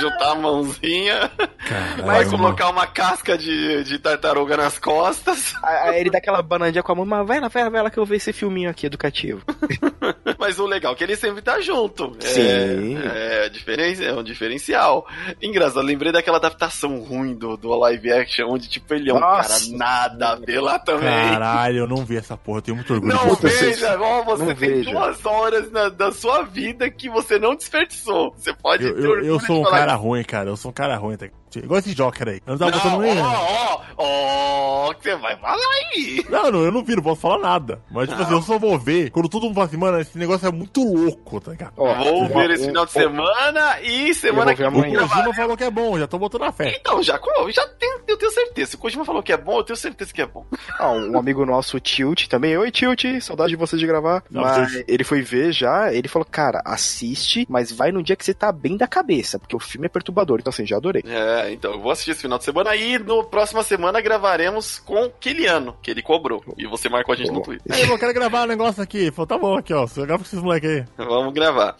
[0.00, 1.30] Juntar a mãozinha,
[1.68, 2.30] Caralho, vai mano.
[2.38, 5.54] colocar uma casca de, de tartaruga nas costas.
[5.62, 7.90] Aí ele dá aquela banandinha com a mão, mas vai lá, vai lá, vai lá
[7.90, 9.42] que eu vou ver esse filminho aqui educativo.
[10.38, 12.16] Mas o legal é que ele sempre tá junto.
[12.22, 12.98] É- Sim.
[13.02, 15.06] É, diferen- é um diferencial.
[15.40, 19.48] Engraçado, lembrei daquela adaptação ruim do, do live action, onde tipo ele é um Nossa.
[19.66, 21.08] cara nada a ver lá também.
[21.30, 24.54] Caralho, eu não vi essa porra, eu tenho muito orgulho Não veja, ó, você não
[24.54, 24.90] tem veja.
[24.90, 28.32] duas horas na- da sua vida que você não desperdiçou.
[28.36, 30.50] Você pode Eu, ter eu, orgulho eu sou um cara ruim, cara.
[30.50, 31.16] Eu sou um cara ruim.
[31.16, 31.26] Tá?
[31.60, 31.64] Forte.
[31.64, 32.40] Igual esse Joker aí.
[32.46, 33.20] Eu não tava Não, botando nem.
[33.20, 35.56] ó, ó, ó, que você vai falar
[35.94, 36.24] aí.
[36.28, 37.80] Não, não, eu não vi, não posso falar nada.
[37.90, 40.46] Mas, tipo assim, eu só vou ver quando todo mundo fala assim, mano, esse negócio
[40.46, 41.72] é muito louco, tá ligado?
[41.76, 44.96] Ó, Vou ver esse um- final de semana e semana que vem.
[44.96, 45.08] O.
[45.08, 46.76] Kojima falou que é bom, já tô botando a fé.
[46.80, 47.18] Então, já,
[47.50, 48.70] já tenho, eu tenho certeza.
[48.72, 50.44] Se o Kojima falou que é bom, eu tenho certeza que é bom.
[50.78, 52.56] Ah, um amigo nosso, o Tilt, também.
[52.56, 54.22] Oi, Tilt, saudade de você de gravar.
[54.30, 54.84] Não, mas Tilt.
[54.88, 58.50] ele foi ver já, ele falou, cara, assiste, mas vai num dia que você tá
[58.52, 60.38] bem da cabeça, porque o filme é perturbador.
[60.40, 61.02] Então, assim, já adorei.
[61.06, 65.10] É, então, eu vou assistir esse final de semana e no próxima semana gravaremos com
[65.20, 66.42] Kiliano, que ele cobrou.
[66.56, 67.74] E você marcou a gente no Twitter.
[67.74, 69.10] Aí, eu quero gravar um negócio aqui.
[69.10, 69.86] Falou, tá bom, aqui, ó.
[69.86, 70.84] Você grava com esses moleques aí.
[70.96, 71.76] Vamos gravar.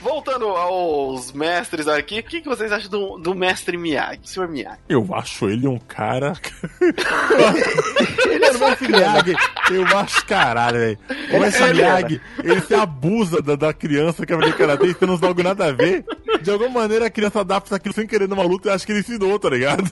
[0.00, 4.48] Voltando aos mestres aqui, o que, que vocês acham do, do mestre Miyagi, do senhor
[4.48, 4.78] Miyagi?
[4.88, 6.34] Eu acho ele um cara.
[8.30, 9.34] ele é o mestre Miyagi.
[9.70, 10.98] Eu acho caralho, velho.
[11.32, 14.86] O mestre Ele é, Miyagi, ele se abusa da, da criança que é aprender karatê
[14.86, 16.04] e você não dá algo nada a ver.
[16.40, 19.00] De alguma maneira a criança adapta aquilo sem querer numa luta e acha que ele
[19.00, 19.90] ensinou, tá ligado?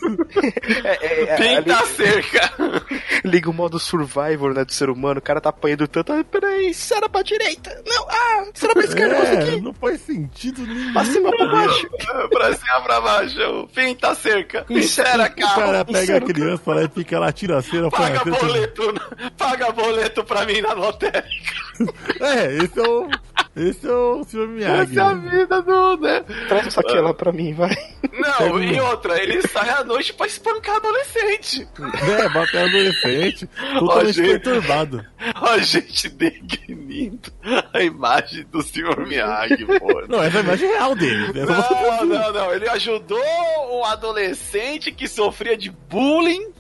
[0.84, 2.52] É, é, é, Pinta a ali- cerca!
[3.24, 5.18] liga o modo survivor, né, do ser humano.
[5.18, 6.12] O cara tá apanhando tanto.
[6.12, 7.82] Ah, peraí, era pra direita.
[7.86, 9.14] Não, ah, era pra esquerda.
[9.16, 9.60] É, aqui.
[9.60, 10.92] não faz sentido nenhum.
[10.92, 11.88] Pra cima, pra baixo.
[12.30, 16.74] pra cima, pra baixo, pinta a cerca, é- insera O carro, cara pega a criança
[16.74, 18.94] lá e fica lá, tira a cera, paga boleto,
[19.37, 21.26] paga boleto pra mim na lotérica.
[22.20, 23.09] É, esse é o.
[23.56, 24.48] Esse é o Sr.
[24.48, 24.92] Miyagi.
[24.92, 26.20] Essa é a vida do, né?
[26.46, 27.74] Traz isso aqui lá pra mim, vai.
[28.12, 31.66] Não, e outra, ele sai à noite pra espancar adolescente.
[32.06, 34.28] É, bater adolescente, totalmente gente.
[34.28, 35.04] perturbado.
[35.34, 37.32] A gente definindo
[37.72, 40.02] a imagem do senhor Miyagi, pô.
[40.06, 41.40] Não, essa é a imagem real dele.
[41.40, 42.52] Essa você Não, não, não.
[42.54, 43.24] Ele ajudou
[43.72, 46.52] um adolescente que sofria de bullying.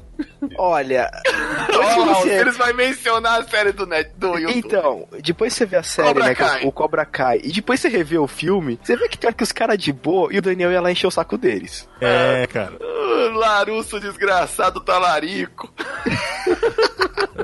[0.58, 1.10] Olha,
[1.74, 2.30] Ó, você...
[2.40, 4.58] Eles vão mencionar a série do, net, do YouTube.
[4.58, 6.34] Então, depois você vê a série, Cobra né?
[6.34, 6.64] que é Kai.
[6.64, 9.52] o Cobra Kai, e depois você revê o filme, você vê que tem que os
[9.52, 11.88] caras de boa e o Daniel ia lá encher o saco deles.
[12.00, 12.72] É, cara.
[12.80, 15.72] Ah, Larusso desgraçado talarico.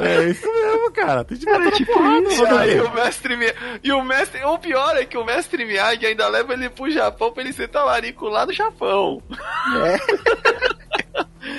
[0.01, 1.25] É isso mesmo, cara.
[1.25, 3.55] Tem de na tipo porrada, isso, E aí o mestre Mi-
[3.85, 4.43] E o mestre.
[4.45, 7.69] O pior é que o mestre Miyagi ainda leva ele pro Japão pra ele ser
[7.69, 9.23] talarico lá no Japão.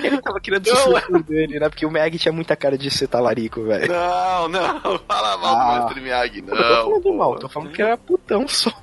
[0.03, 1.69] Ele tava querendo Não, sucesso dele, né?
[1.69, 3.91] Porque o Meg tinha muita cara de ser talarico, velho.
[3.91, 5.79] Não, não, fala mal Ah.
[5.79, 6.55] do mestre Miyagi, não.
[6.55, 8.71] Eu tô falando mal, tô falando que era putão só.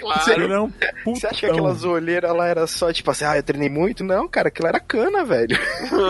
[0.00, 0.52] Claro.
[0.52, 1.14] É um putão.
[1.14, 4.04] Você acha que aquelas olheiras lá era só tipo assim, ah, eu treinei muito?
[4.04, 5.58] Não, cara, aquilo era cana, velho.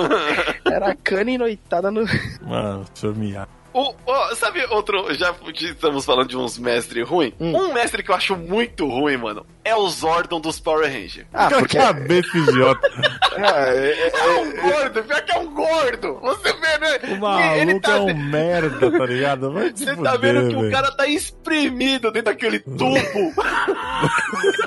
[0.70, 2.04] Era cana e noitada no.
[2.42, 3.14] Mano, Sr.
[3.16, 3.48] Miyagi.
[3.80, 7.32] O, ó, sabe outro, já estamos falando de uns mestres ruins?
[7.38, 7.54] Hum.
[7.56, 11.26] Um mestre que eu acho muito ruim, mano, é o Zordon dos Power Rangers.
[11.32, 11.78] Ah, Que porque.
[11.78, 12.88] cabeça idiota.
[13.40, 16.18] Ah, é- é- É um gordo, pior que é um gordo.
[16.22, 16.98] Você vê, né?
[17.14, 19.52] O maluco é um merda, tá ligado?
[19.52, 22.96] Vai Você fuder, tá vendo que o cara tá espremido dentro daquele tubo.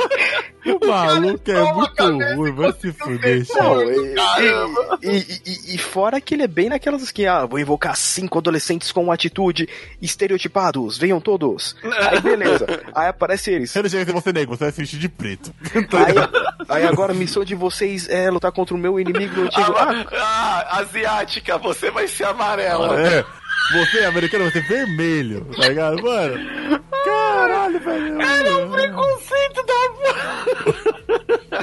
[0.65, 2.03] O maluco é muito
[2.35, 4.99] ruim, e vai se fuder, e, Caramba.
[5.01, 8.37] e, e- e- e fora que ele é bem naquelas que, ah, vou invocar cinco
[8.37, 9.67] adolescentes com atitude
[10.01, 11.75] estereotipados, venham todos.
[12.09, 13.71] Aí beleza, aí aparece eles.
[13.71, 15.51] Você não chega você negro, você vai se vestir de preto.
[15.71, 16.15] Aí,
[16.83, 19.73] aí agora a missão de vocês é lutar contra o meu inimigo antigo.
[19.77, 22.97] Ah, Ah, ah, asiática, você vai ser amarela.
[23.73, 23.79] É.
[23.85, 26.01] Você, americano, vai ser vermelho, tá ligado?
[26.03, 28.21] Mano, caralho, velho.
[28.21, 29.73] Era um preconceito da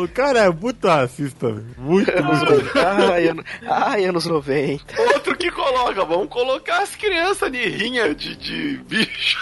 [0.02, 1.66] O cara é muito racista, velho.
[1.76, 2.78] Muito, muito.
[3.12, 5.00] ai, ano- ai, anos 90.
[5.14, 9.36] Outro que coloca, vamos colocar as crianças de rinha de, de bicho.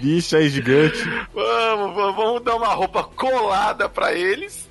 [0.00, 1.02] Bicho aí gigante.
[1.34, 4.67] Vamos, vamos, vamos dar uma roupa colada pra eles.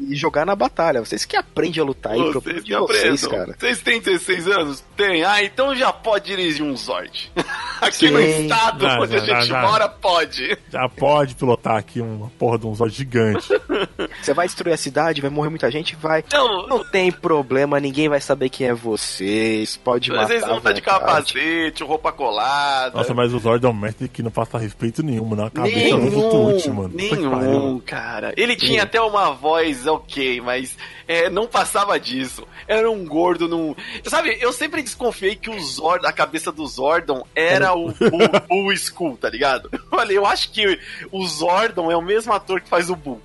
[0.00, 1.00] E jogar na batalha.
[1.00, 3.54] Vocês que aprendem a lutar aí, Vocês de que vocês, cara.
[3.58, 4.84] Vocês têm 16 anos?
[4.96, 5.24] Tem.
[5.24, 7.30] Ah, então já pode dirigir um Zord.
[7.80, 8.42] Aqui no Sim.
[8.42, 9.62] estado Já, onde já, a gente já, já.
[9.62, 10.58] mora, pode.
[10.70, 13.48] Já pode pilotar aqui uma porra de um zóio gigante.
[14.20, 16.20] Você vai destruir a cidade, vai morrer muita gente, vai.
[16.26, 19.76] Então, Não tem problema, ninguém vai saber quem é vocês.
[19.78, 20.26] Pode matar.
[20.26, 21.00] vocês vão estar de vontade.
[21.00, 22.96] capacete, roupa colada.
[22.96, 26.10] Nossa, mas o Zord é um mestre que não passa respeito nenhum na cabeça do.
[26.10, 27.40] Puta que pariu.
[27.40, 28.34] nenhum, cara.
[28.36, 30.76] Ele tinha até uma voz ok, mas
[31.06, 32.46] é, não passava disso.
[32.66, 33.72] Era um gordo num.
[34.04, 38.72] Sabe, eu sempre desconfiei que o Zordon, a cabeça do Zordon era o Bull, Bull
[38.72, 39.70] Skull, tá ligado?
[39.72, 40.78] Eu falei, eu acho que
[41.12, 43.22] o Zordon é o mesmo ator que faz o Bull.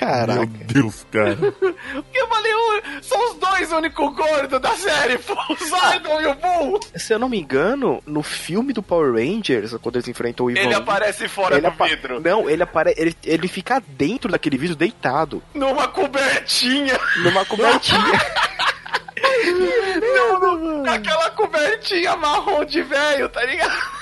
[0.00, 0.46] Meu Caraca.
[0.66, 1.36] Deus, cara.
[1.36, 6.34] Porque eu falei, "Ô, são os dois únicos gordos da série, o Zordon e o
[6.34, 6.80] Bull.
[6.94, 10.60] Se eu não me engano, no filme do Power Rangers, quando eles enfrentam o Ivan
[10.60, 13.00] Ele Lee, aparece fora ele do apa- vidro, Não, ele aparece.
[13.00, 15.42] Ele, ele fica dentro daquele vidro deitado.
[15.54, 16.98] numa cobertinha.
[17.22, 17.96] Numa cobertinha.
[20.92, 23.95] Aquela cobertinha marrom de velho, tá ligado?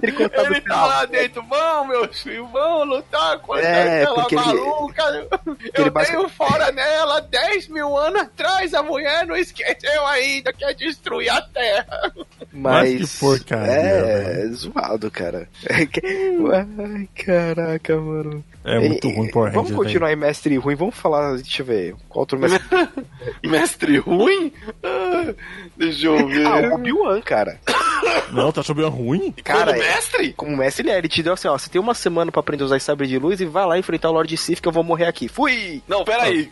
[0.00, 5.02] Tricotado Ele tá lá dentro, vamos, meus filhos, vamos lutar contra É, aquela maluca.
[5.74, 10.52] ele Eu basic- tenho fora nela 10 mil anos atrás, a mulher não esqueceu ainda,
[10.52, 12.12] quer destruir a terra.
[12.52, 13.00] Mas.
[13.00, 15.48] Mas que porcaria, É, zoado, cara.
[15.68, 18.44] É Ai, caraca, mano.
[18.64, 21.94] É muito ruim Power Vamos continuar em mestre ruim, vamos falar, deixa eu ver.
[22.08, 22.60] Qual outro mestre?
[23.44, 24.52] Mestre ruim?
[24.82, 25.32] Ah,
[25.76, 26.46] deixa eu ver.
[26.46, 27.60] ah, o Obi-Wan, cara.
[28.32, 29.32] Não, tá achando ruim?
[29.44, 30.32] Cara, Como mestre?
[30.34, 32.62] Como mestre, ele é, ele te deu assim, ó, você tem uma semana pra aprender
[32.62, 34.82] a usar sabre de luz e vai lá enfrentar o Lord Sif que eu vou
[34.84, 35.28] morrer aqui.
[35.28, 35.82] Fui!
[35.88, 36.50] Não, peraí.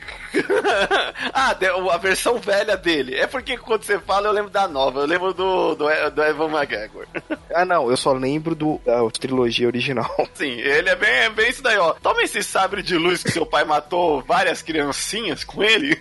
[1.33, 3.15] ah, de- a versão velha dele.
[3.15, 5.01] É porque quando você fala, eu lembro da nova.
[5.01, 7.07] Eu lembro do, do, do Evan McGregor.
[7.55, 10.11] Ah, não, eu só lembro do, da trilogia original.
[10.35, 11.93] Sim, ele é bem, é bem isso daí, ó.
[11.95, 15.93] Toma esse sabre de luz que seu pai matou várias criancinhas com ele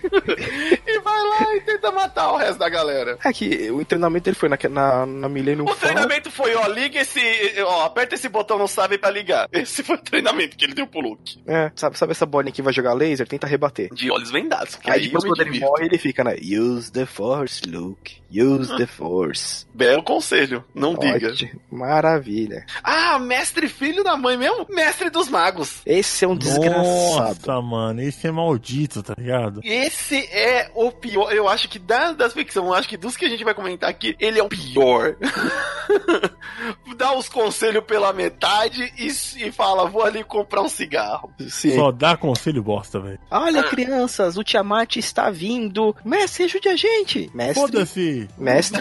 [0.86, 3.18] e vai lá e tenta matar o resto da galera.
[3.24, 5.80] É que o treinamento dele foi na, na, na Millennium O Falcon.
[5.86, 7.20] treinamento foi, ó, liga esse.
[7.62, 9.48] Ó, aperta esse botão no sabre pra ligar.
[9.52, 11.38] Esse foi o treinamento que ele deu pro Luke.
[11.46, 13.26] É, sabe, sabe essa bolinha que vai jogar laser?
[13.26, 13.92] Tenta rebater.
[13.92, 14.78] De olhos vendados.
[14.84, 16.36] Aí aí, depois quando ele morre, ele fica, né?
[16.40, 18.22] Use the force, Luke.
[18.30, 19.66] Use the force.
[19.74, 21.28] Belo conselho, não diga.
[21.28, 21.60] Ótimo.
[21.70, 22.64] Maravilha.
[22.82, 24.66] Ah, mestre filho da mãe mesmo?
[24.70, 25.80] Mestre dos magos.
[25.86, 26.82] Esse é um desgraçado.
[26.84, 29.60] Nossa, mano, esse é maldito, tá ligado?
[29.64, 31.32] Esse é o pior.
[31.32, 33.88] Eu acho que da, das ficção, eu acho que dos que a gente vai comentar
[33.88, 35.16] aqui, ele é o pior.
[36.96, 41.32] Dá os conselhos pela metade e, e fala: vou ali comprar um cigarro.
[41.48, 41.74] Sim.
[41.74, 43.18] Só dá conselho bosta, velho.
[43.30, 45.94] Olha, crianças, o Tiamat está vindo.
[46.04, 47.30] Mestre, ajude a gente.
[47.34, 47.54] Mestre.
[47.54, 48.28] Foda-se.
[48.38, 48.80] Mestre.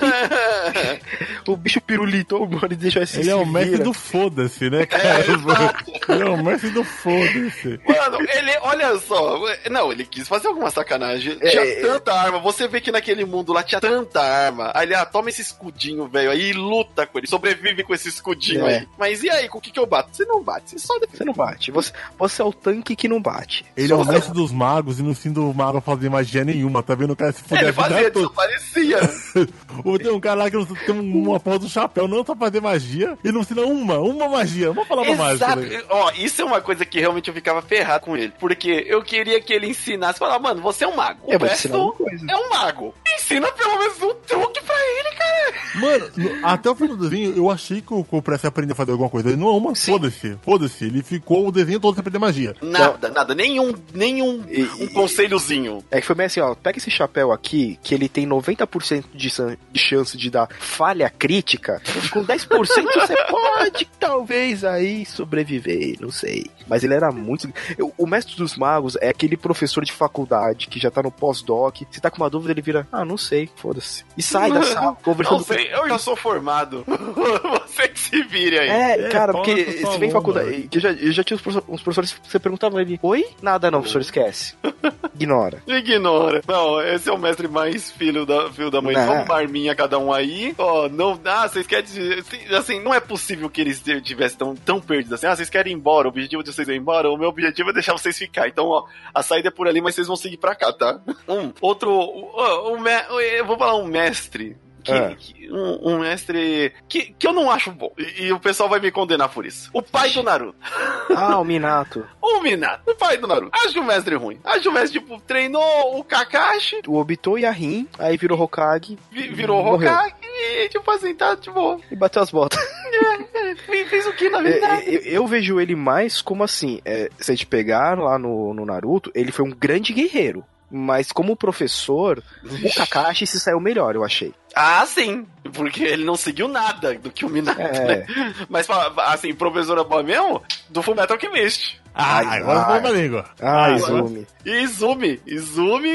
[1.48, 3.84] o bicho pirulito, mano, e deixa esse Ele é o mestre vira.
[3.84, 5.26] do foda-se, né, cara?
[6.10, 7.80] ele é o mestre do foda-se.
[7.88, 9.40] Mano, ele, olha só.
[9.70, 11.38] Não, ele quis fazer alguma sacanagem.
[11.42, 11.82] É, Tinha é.
[11.82, 12.40] tanta arma.
[12.40, 14.72] Você vê que naquele mundo lá tinha tanta arma.
[14.76, 16.32] Aí ele, ah, toma esse escudinho, velho.
[16.34, 17.28] Aí luta com ele.
[17.28, 18.80] Sobrevive com esse escudinho É.
[18.80, 18.88] aí.
[18.98, 20.10] Mas e aí, com o que, que eu bato?
[20.12, 21.18] Você não bate, você só defende.
[21.18, 21.72] Você não bate.
[21.72, 23.66] Você, você é o tanque que não bate.
[23.78, 26.96] Ele é o mestre dos magos e não ensina o mago fazer magia nenhuma, tá
[26.96, 27.12] vendo?
[27.12, 28.28] O cara se fuder Ele a vida fazia, toda.
[28.28, 29.00] desaparecia.
[29.84, 32.62] Ou Tem um cara lá que não tem uma porra do chapéu, não sabe fazer
[32.62, 35.46] magia e não ensina uma, uma magia, uma palavra mágica.
[35.46, 35.62] Exato.
[35.62, 35.82] né?
[35.90, 38.34] Ó, isso é uma coisa que realmente eu ficava ferrado com ele.
[38.40, 40.20] Porque eu queria que ele ensinasse.
[40.20, 41.20] Falar, mano, você é um mago.
[41.26, 41.96] O Eu vou te resto
[42.30, 42.94] é um mago.
[43.16, 45.54] Ensina pelo menos um truque pra ele, cara.
[45.76, 48.76] Mano, no- até o final do desenho, eu achei que o, que o aprender a
[48.76, 49.30] fazer alguma coisa.
[49.30, 50.86] Ele não é uma, foda-se, foda-se.
[50.86, 52.56] Ele ficou o desenho todo sem aprender magia.
[52.62, 53.34] Nada, nada.
[53.36, 55.84] Nenhum, nenhum E- um conselhozinho.
[55.90, 56.54] É que foi bem assim, ó.
[56.56, 61.10] Pega esse chapéu aqui, que ele tem 90% de, san- de chance de dar falha
[61.10, 61.82] crítica.
[62.12, 66.46] Com 10% você pode, talvez, aí sobreviver, não sei.
[66.68, 67.52] Mas ele era muito.
[67.78, 71.82] eu- O mestre dos magos é aquele professor de faculdade que já tá no pós-doc.
[71.92, 74.04] Se tá com uma dúvida, ele vira, ah, não sei, foda-se.
[74.18, 76.84] E sai da sala, conversando Não com sei, eu já sou formado.
[77.68, 78.70] Você que se vire aí.
[78.70, 80.70] É, É, cara, pau porque você vem faculdade.
[80.72, 83.26] Eu já, eu já tinha uns professores, uns professores que você perguntava ele, oi?
[83.42, 84.56] Nada não, professor, esquece.
[85.16, 85.62] Ignora.
[85.68, 86.42] Ignora.
[86.48, 88.94] Não, esse é o mestre mais filho da, filho da mãe.
[88.96, 89.06] Não.
[89.06, 90.54] Vamos uma arminha cada um aí.
[90.58, 91.20] Ó, não.
[91.26, 92.20] Ah, vocês querem dizer.
[92.20, 95.28] assim, Assim, não é possível que eles tivessem tão, tão perdidos assim.
[95.28, 96.08] Ah, vocês querem ir embora.
[96.08, 97.10] O objetivo de vocês ir embora.
[97.10, 98.48] O meu objetivo é deixar vocês ficar.
[98.48, 101.02] Então, ó, a saída é por ali, mas vocês vão seguir pra cá, tá?
[101.28, 101.92] Um, outro.
[101.92, 102.88] ó, um,
[103.20, 104.58] eu vou falar um mestre.
[104.84, 105.16] Que, Ah.
[105.18, 107.92] que- um, um mestre que, que eu não acho bom.
[107.98, 109.70] E, e o pessoal vai me condenar por isso.
[109.74, 110.56] O pai do Naruto.
[111.16, 112.06] Ah, o Minato.
[112.22, 113.52] O Minato, o pai do Naruto.
[113.54, 114.40] Acho o mestre ruim.
[114.44, 118.98] Acho o mestre, tipo, treinou o Kakashi, O Obito e a Rin, aí virou Hokage
[119.12, 119.92] vi- virou Morreu.
[119.92, 122.58] Hokage e, tipo assim, tá, tipo, e bateu as botas.
[123.66, 124.68] fez, fez o que na É, vida?
[124.68, 128.54] é, eu, eu vejo ele mais como assim, é, se a gente pegar lá no,
[128.54, 130.44] no Naruto, ele foi um grande guerreiro.
[130.76, 134.34] Mas como professor, o Kakashi se saiu melhor, eu achei.
[134.56, 135.28] Ah, sim.
[135.54, 137.98] Porque ele não seguiu nada do que o Minato, É.
[138.08, 138.34] né?
[138.50, 141.80] Mas, assim, professora boa mesmo, do Fullmetal Alchemist.
[141.96, 142.66] Ah, Ai, agora ai.
[142.66, 143.26] foi pra língua.
[143.42, 144.28] Ah, agora- Izumi.
[144.46, 145.22] E Izumi.
[145.28, 145.90] Izumi,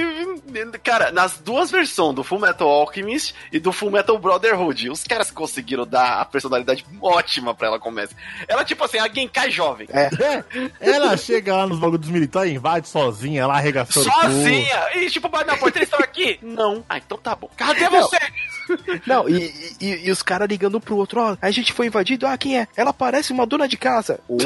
[0.83, 6.21] cara, nas duas versões, do Fullmetal Alchemist e do Fullmetal Brotherhood, os caras conseguiram dar
[6.21, 8.15] a personalidade ótima pra ela começa.
[8.47, 9.89] Ela, tipo assim, a Genkai jovem.
[9.93, 10.09] É,
[10.81, 14.21] ela chega lá nos bagulhos dos militares, invade sozinha, lá arregaçando tudo.
[14.23, 14.89] Sozinha!
[14.97, 16.39] E tipo, bate na porta, eles estão aqui?
[16.43, 16.85] Não.
[16.89, 17.51] Ah, então tá bom.
[17.57, 18.19] Cadê você?
[19.07, 22.37] Não, e, e- e os caras ligando pro outro, ó, a gente foi invadido, ah,
[22.39, 22.69] quem é?
[22.77, 24.21] Ela parece uma dona de casa.
[24.29, 24.39] Oi?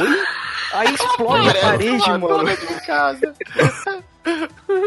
[0.73, 2.29] Aí explode parede, mano.
[2.29, 3.35] dona de casa.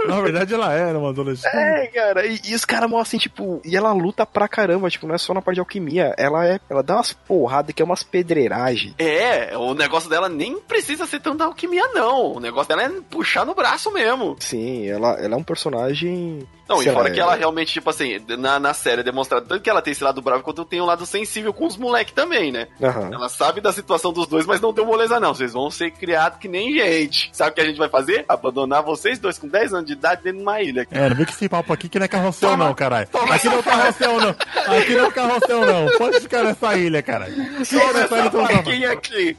[0.16, 1.56] Na verdade, ela era uma adolescente.
[1.56, 5.08] É, cara, e, e os caras mostram assim, tipo, e ela luta pra caramba, tipo,
[5.08, 7.86] não é só na parte de alquimia, ela é, ela dá umas porradas que é
[7.86, 8.94] umas pedreiragens.
[8.98, 12.34] É, o negócio dela nem precisa ser tanta alquimia, não.
[12.34, 14.36] O negócio dela é puxar no braço mesmo.
[14.40, 16.48] Sim, ela, ela é um personagem.
[16.68, 19.48] Não, sei e fora lá, que ela realmente, tipo assim, na, na série é demonstrado
[19.48, 22.14] tanto que ela tem esse lado bravo quanto tem um lado sensível com os moleques
[22.14, 22.68] também, né?
[22.82, 23.12] Aham.
[23.14, 25.34] Ela sabe da situação dos dois, mas não deu moleza, não.
[25.34, 27.30] Vocês vão ser criados que nem gente.
[27.32, 28.26] Sabe o que a gente vai fazer?
[28.28, 30.88] Abandonar vocês dois com 10 anos de idade dentro de uma ilha.
[30.92, 32.66] É, não vem com esse papo aqui que não é carrossel, Toma.
[32.66, 33.08] não, caralho.
[33.32, 34.30] Aqui não é carrossel, não.
[34.78, 35.98] Aqui não é carrossel, não.
[35.98, 37.66] Pode ficar nessa ilha, caralho.
[37.66, 38.54] Só nessa ilha, então tá.
[38.54, 39.38] faquinha aqui.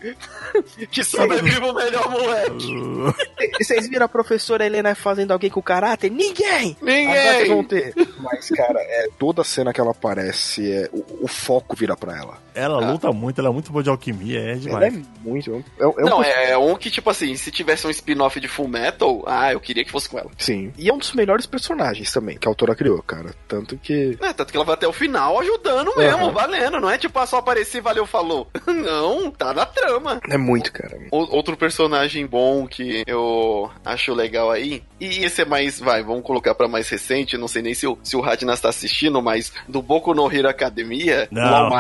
[0.91, 3.15] Que sobrevive o melhor moleque.
[3.61, 6.11] E Vocês viram a professora Helena fazendo alguém com caráter?
[6.11, 6.77] Ninguém!
[6.81, 7.49] Ninguém!
[7.49, 7.95] Vão ter.
[8.19, 12.39] Mas, cara, é, toda cena que ela aparece, é, o, o foco vira pra ela.
[12.55, 14.95] Ela luta muito, ela é muito boa de alquimia, é Ela demais.
[14.95, 15.65] é muito.
[15.79, 18.67] É, é um Não, é um que, tipo assim, se tivesse um spin-off de Full
[18.69, 20.31] Metal, ah, eu queria que fosse com ela.
[20.47, 20.73] Sim.
[20.79, 23.35] E é um dos melhores personagens também que a autora criou, cara.
[23.49, 24.17] Tanto que.
[24.23, 26.33] É, tanto que ela vai até o final ajudando mesmo, Aham.
[26.33, 26.81] valendo.
[26.81, 28.49] Não é tipo, ah, só aparecer, valeu, falou.
[28.67, 30.21] Não, tá na trama.
[30.31, 30.97] É muito, cara.
[31.11, 36.23] O- outro personagem bom que eu acho legal aí, e esse é mais, vai, vamos
[36.25, 39.53] colocar pra mais recente, não sei nem se o, se o Radnas tá assistindo, mas
[39.69, 41.71] do Boku no Hero Academia, o All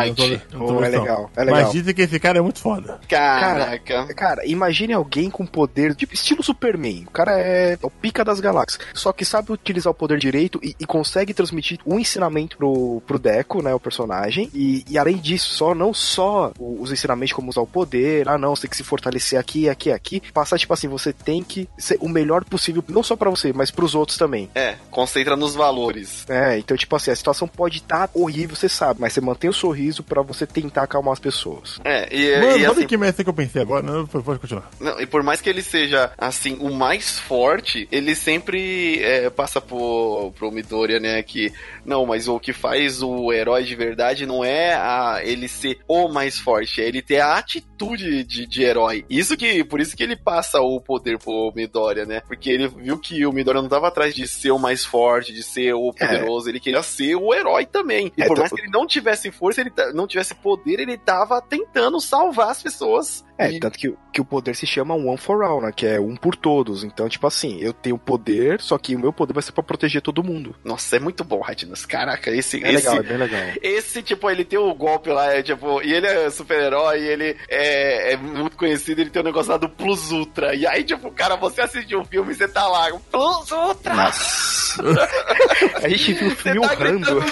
[0.52, 1.62] não não tô Oh, é legal, é legal.
[1.62, 3.00] Mas dizem que esse cara é muito foda.
[3.08, 4.06] Caraca.
[4.14, 7.04] Cara, imagine alguém com poder, tipo, estilo Superman.
[7.06, 8.80] O cara é o pica das galáxias.
[8.94, 13.18] Só que sabe utilizar o poder direito e, e consegue transmitir um ensinamento pro, pro
[13.18, 13.74] Deco, né?
[13.74, 14.50] O personagem.
[14.54, 18.28] E, e além disso, só não só o- os ensinamentos como usar o poder.
[18.28, 20.22] Ah, não, você tem que se fortalecer aqui, aqui, aqui.
[20.32, 23.70] Passar, tipo assim, você tem que ser o melhor possível, não só pra você, mas
[23.70, 24.50] pros outros também.
[24.54, 26.24] É, concentra nos valores.
[26.28, 29.52] É, então, tipo assim, a situação pode estar horrível, você sabe, mas você mantém o
[29.52, 31.78] sorriso pra você tentar acalmar as pessoas.
[31.84, 33.82] É, e, Mano, e sabe assim, que mestre que eu pensei agora?
[33.82, 34.70] Não, pode continuar.
[34.80, 39.60] Não, e por mais que ele seja, assim, o mais forte, ele sempre é, passa
[39.60, 41.52] pro, pro Midoriya, né, que,
[41.84, 46.08] não, mas o que faz o herói de verdade não é a, ele ser o
[46.08, 49.04] mais forte, é ele ter a atitude de, de herói.
[49.08, 52.95] Isso que, por isso que ele passa o poder pro Midoriya, né, porque ele viu
[52.98, 56.48] que o Midoriya não tava atrás de ser o mais forte, de ser o poderoso,
[56.48, 58.12] ele queria ser o herói também.
[58.16, 60.96] E É, por então- mais que ele não tivesse força, ele não tivesse poder, ele
[60.96, 63.24] tava tentando salvar as pessoas.
[63.38, 65.70] É, E- tanto que, o- que o poder se chama One for All, né?
[65.74, 66.82] Que é um por todos.
[66.84, 70.00] Então, tipo assim, eu tenho poder, só que o meu poder vai ser pra proteger
[70.00, 70.54] todo mundo.
[70.64, 71.84] Nossa, é muito bom, Radinas.
[71.84, 72.64] Caraca, esse.
[72.64, 72.86] É esse...
[72.88, 73.40] legal, é bem legal.
[73.62, 78.12] Esse, tipo, ele tem o golpe lá, é, tipo, e ele é super-herói, ele é,
[78.12, 80.54] é muito conhecido, ele tem o negócio lá do Plus Ultra.
[80.54, 83.94] E aí, tipo, cara, você assistiu um filme e você tá lá, Plus Ultra!
[83.94, 84.55] Nossa.
[85.82, 87.24] a gente viu o filme tá.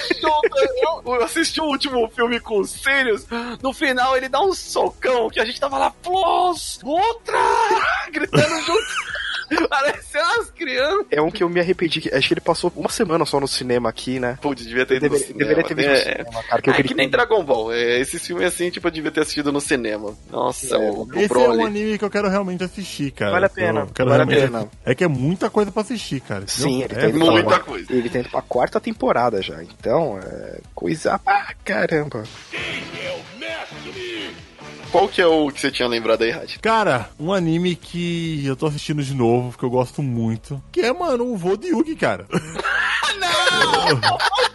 [0.82, 3.26] Eu, eu assisti o último filme com o Sirius.
[3.62, 7.38] No final ele dá um socão que a gente tava lá, Plus Ultra!
[8.10, 9.23] Gritando junto.
[9.68, 11.06] Parece umas crianças.
[11.10, 12.00] É um que eu me arrependi.
[12.00, 14.38] que- Acho que ele passou uma semana só no cinema aqui, né?
[14.40, 15.38] Putz, devia ter ido no Deveria, cinema.
[15.48, 16.62] deveria ter visto no É, cinema, cara.
[16.62, 17.72] Que eu Ah, é que nem Dragon Ball.
[17.72, 20.14] É, esses filmes assim, tipo, eu devia ter assistido no cinema.
[20.30, 21.58] Nossa, É, o, o Esse é Broly.
[21.58, 23.32] um anime que eu quero realmente assistir, cara.
[23.32, 24.58] Vale a pena, vale a pena.
[24.60, 24.78] assistir.
[24.84, 26.44] É que é muita coisa pra assistir, cara.
[26.46, 27.92] Sim, ele é tem muita pra- coisa.
[27.92, 29.62] Ele tem pra quarta temporada já.
[29.62, 32.24] Então, é coisa pra caramba.
[34.94, 36.60] Qual que é o que você tinha lembrado aí, Rádio?
[36.60, 40.92] Cara, um anime que eu tô assistindo de novo, que eu gosto muito, que é,
[40.92, 42.28] mano, o Vô de Yugi, cara.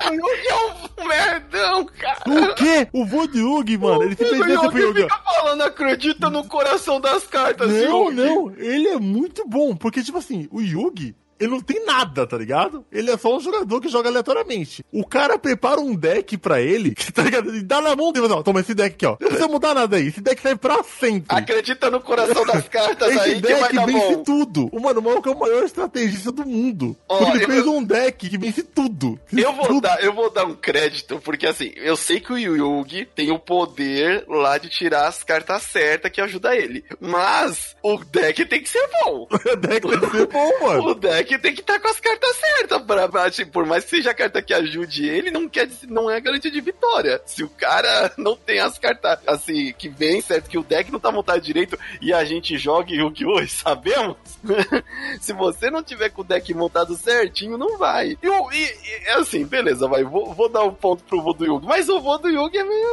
[0.09, 2.23] O Yugi é um merdão, cara.
[2.25, 2.87] O quê?
[2.93, 5.01] O Vô de Yugi, mano, ele O simplesmente pro Yugi Yugi.
[5.03, 8.15] fica falando, acredita no coração das cartas, Não, Yugi.
[8.15, 12.37] não, ele é muito bom, porque, tipo assim, o Yugi, ele não tem nada, tá
[12.37, 12.85] ligado?
[12.91, 14.83] Ele é só um jogador que joga aleatoriamente.
[14.91, 17.55] O cara prepara um deck pra ele, tá ligado?
[17.55, 19.11] E dá na mão dele, ó, toma esse deck aqui, ó.
[19.19, 21.35] Não precisa mudar nada aí, esse deck serve pra sempre.
[21.37, 24.23] Acredita no coração das cartas Esse aí que vai deck dar vence bom.
[24.23, 24.69] tudo.
[24.71, 26.95] O Mano Maluco é o maior estrategista do mundo.
[27.07, 29.19] Ó, porque ele eu- fez um deck que vence tudo.
[29.31, 29.81] Eu vou, Tudo.
[29.81, 33.39] dar, eu vou dar um crédito, porque assim, eu sei que o Yugi tem o
[33.39, 36.83] poder lá de tirar as cartas certas que ajuda ele.
[36.99, 39.27] Mas o deck tem que ser bom.
[39.49, 40.83] O deck tem que ser bom, mano.
[40.89, 42.81] O deck tem que estar com as cartas certas.
[43.11, 46.19] Pra, tipo, por mais que seja a carta que ajude ele, não, quer, não é
[46.19, 47.21] garantia de vitória.
[47.25, 50.99] Se o cara não tem as cartas assim, que vem certo, que o deck não
[50.99, 53.41] tá montado direito e a gente joga em Yu-Gi-Oh!
[53.41, 54.17] e sabemos,
[55.21, 58.17] se você não tiver com o deck montado certinho, não vai.
[58.21, 60.03] E, o- e- e- é assim, beleza, vai.
[60.03, 61.65] Vou, vou dar um ponto pro vô do Yugi.
[61.67, 62.87] Mas o vô do Yugi é, meio,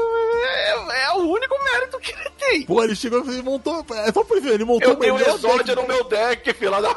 [0.45, 2.63] é, é o único mérito que ele tem.
[2.63, 3.85] Pô, ele chegou e montou.
[3.95, 5.81] É só por isso, ele montou Eu tenho melhor Exódia deck.
[5.81, 6.95] no meu deck, filha da.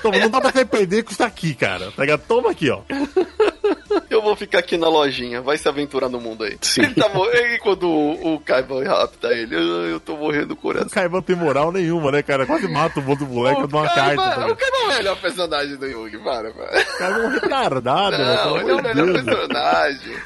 [0.00, 1.92] Toma, não dá pra perder com isso aqui, cara.
[2.26, 2.80] Toma aqui, ó.
[4.10, 6.56] Eu vou ficar aqui na lojinha, vai se aventurar no mundo aí.
[6.60, 6.82] Sim.
[6.82, 10.54] Ele tá morrendo, e quando o, o Kaiban rapta ele, eu, eu tô morrendo do
[10.54, 10.88] O coração.
[10.90, 12.44] Kaiban não tem moral nenhuma, né, cara?
[12.46, 14.16] Quase mata o outro moleque o de uma carta.
[14.16, 16.80] Kaiban, tá o Kaiban é o melhor personagem do Yugi, para, para.
[16.80, 18.36] O cara é um retardado, né?
[18.44, 19.34] Não, ele é o melhor Deus, né?
[19.34, 20.16] personagem.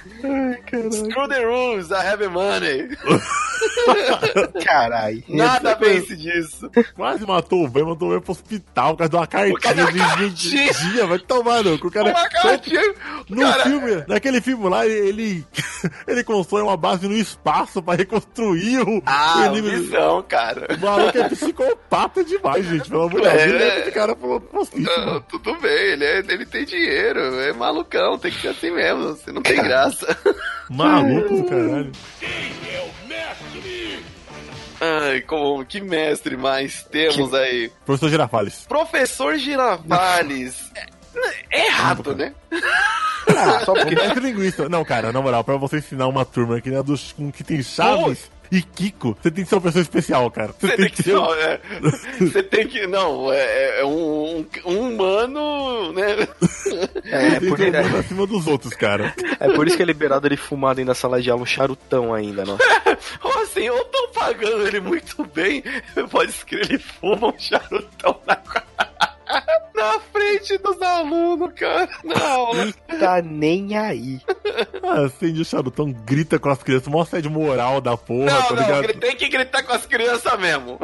[0.92, 2.88] Screw the rules, I have money.
[4.64, 5.24] Carai.
[5.28, 6.70] Nada vence disso.
[6.94, 9.98] Quase matou o velho, mandou o velho pro hospital por causa de uma cartinha de
[9.98, 10.72] cartinha.
[10.72, 11.88] dia, vai tomar cu.
[11.88, 12.94] O cara, Uma cartinha.
[13.36, 15.44] No Cara, filme, naquele filme lá, ele,
[16.08, 20.66] ele constrói uma base no espaço pra reconstruir o, Ah, o visão, cara.
[20.74, 22.88] O maluco é psicopata demais, gente.
[22.88, 23.80] Pelo amor de Deus, É.
[23.80, 28.30] esse cara pro hospício, Ah, tudo bem, ele, é- ele tem dinheiro, é malucão, tem
[28.32, 30.16] que ser assim mesmo, você não tem graça.
[30.70, 31.92] Maluco do caralho.
[34.80, 37.70] Ai, como, que mestre mais temos aí?
[37.84, 38.66] Professor Girafales.
[38.68, 40.70] Professor Girafales.
[40.74, 40.86] É,
[41.50, 42.34] é errado, né?
[43.28, 43.94] Ah, só porque.
[43.96, 44.68] Mestre linguista.
[44.68, 47.62] Não, cara, na moral, pra você ensinar uma turma que, né, dos, com, que tem
[47.62, 50.54] Chaves e Kiko, você tem que ser uma pessoa especial, cara.
[50.58, 51.12] Você, Você tem que ser.
[51.12, 51.60] não, é,
[52.20, 52.86] você tem que.
[52.86, 56.28] Não, é, é um, um, um humano, né?
[57.04, 59.14] É, tem porque, que ser um acima dos outros, cara.
[59.40, 62.14] é por isso que é liberado ele fumar dentro da sala de aula um charutão
[62.14, 62.54] ainda, não.
[62.54, 65.62] Ô, assim, eu tô pagando ele muito bem.
[66.10, 68.36] Pode escrever, ele fuma um charutão na,
[69.76, 71.88] na frente dos alunos, cara.
[72.02, 72.72] Na aula.
[72.98, 74.20] Tá nem aí.
[74.82, 78.54] Ah, acende o charutão, grita com as crianças, mostra de moral da porra, Não, tá
[78.54, 78.84] não, ligado?
[78.84, 80.78] ele tem que gritar com as crianças mesmo.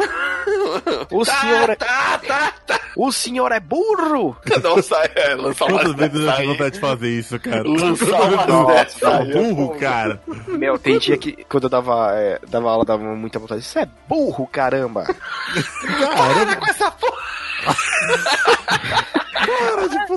[1.11, 2.81] O tá, senhor é, tá, tá, tá.
[2.97, 4.37] o senhor é burro!
[4.63, 7.63] Nossa, é, lançar uma Quantas vezes eu tive vontade de fazer isso, cara?
[7.63, 10.21] Lançar uma dessa é burro, cara.
[10.49, 13.61] Meu, tem dia que quando eu dava, é, dava aula, dava muita vontade.
[13.63, 15.05] Isso é burro, caramba!
[15.05, 17.23] Caramba, Com essa porra.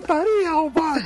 [0.06, 1.06] Putaria, arrombado.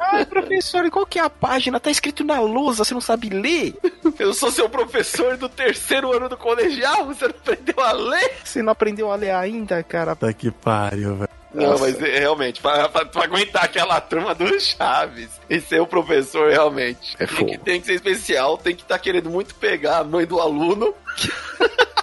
[0.00, 1.78] Ai, professor, qual que é a página?
[1.80, 3.74] Tá escrito na lousa, você não sabe ler?
[4.18, 8.32] Eu sou seu professor do terceiro ano do colegial, você não aprendeu a ler?
[8.44, 10.14] Você não aprendeu a ler ainda, cara?
[10.16, 11.30] Tá que pariu, velho.
[11.52, 11.82] Não, Nossa.
[11.82, 16.48] mas é, realmente, pra, pra- pra aguentar aquela turma do Chaves e ser o professor,
[16.48, 17.16] realmente.
[17.18, 20.24] É tem, que, tem que ser especial, tem que estar querendo muito pegar a mãe
[20.24, 20.94] do aluno.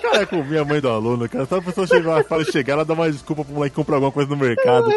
[0.00, 1.46] Cara, com minha mãe do aluno, cara.
[1.46, 4.30] Só a pessoa chegar, fala, chegar, ela dá uma desculpa pro moleque comprar alguma coisa
[4.30, 4.88] no mercado.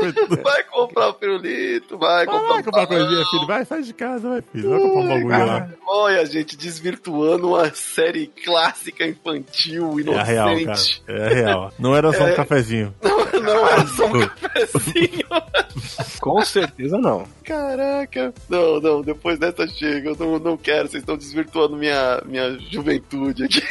[0.44, 3.48] Vai comprar o pirulito, vai Vai comprar um comprar coisinha, filho.
[3.48, 4.70] Vai, sai de casa, vai, filho.
[4.70, 5.70] Vai comprar um bagulho lá.
[5.88, 10.62] Olha, gente, desvirtuando uma série clássica infantil, É a real, cara.
[10.62, 11.04] inocente.
[11.08, 11.74] É a real.
[11.80, 12.94] Não era só um cafezinho.
[13.02, 15.26] não, não era só um cafezinho.
[16.22, 17.26] Com certeza não.
[17.44, 18.34] Caraca.
[18.48, 20.10] Não, não, depois dessa chega.
[20.10, 23.64] Eu não, não quero, vocês estão desvirtuando minha, minha juventude aqui.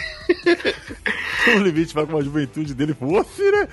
[1.57, 3.69] O limite vai com a juventude dele fosse, né?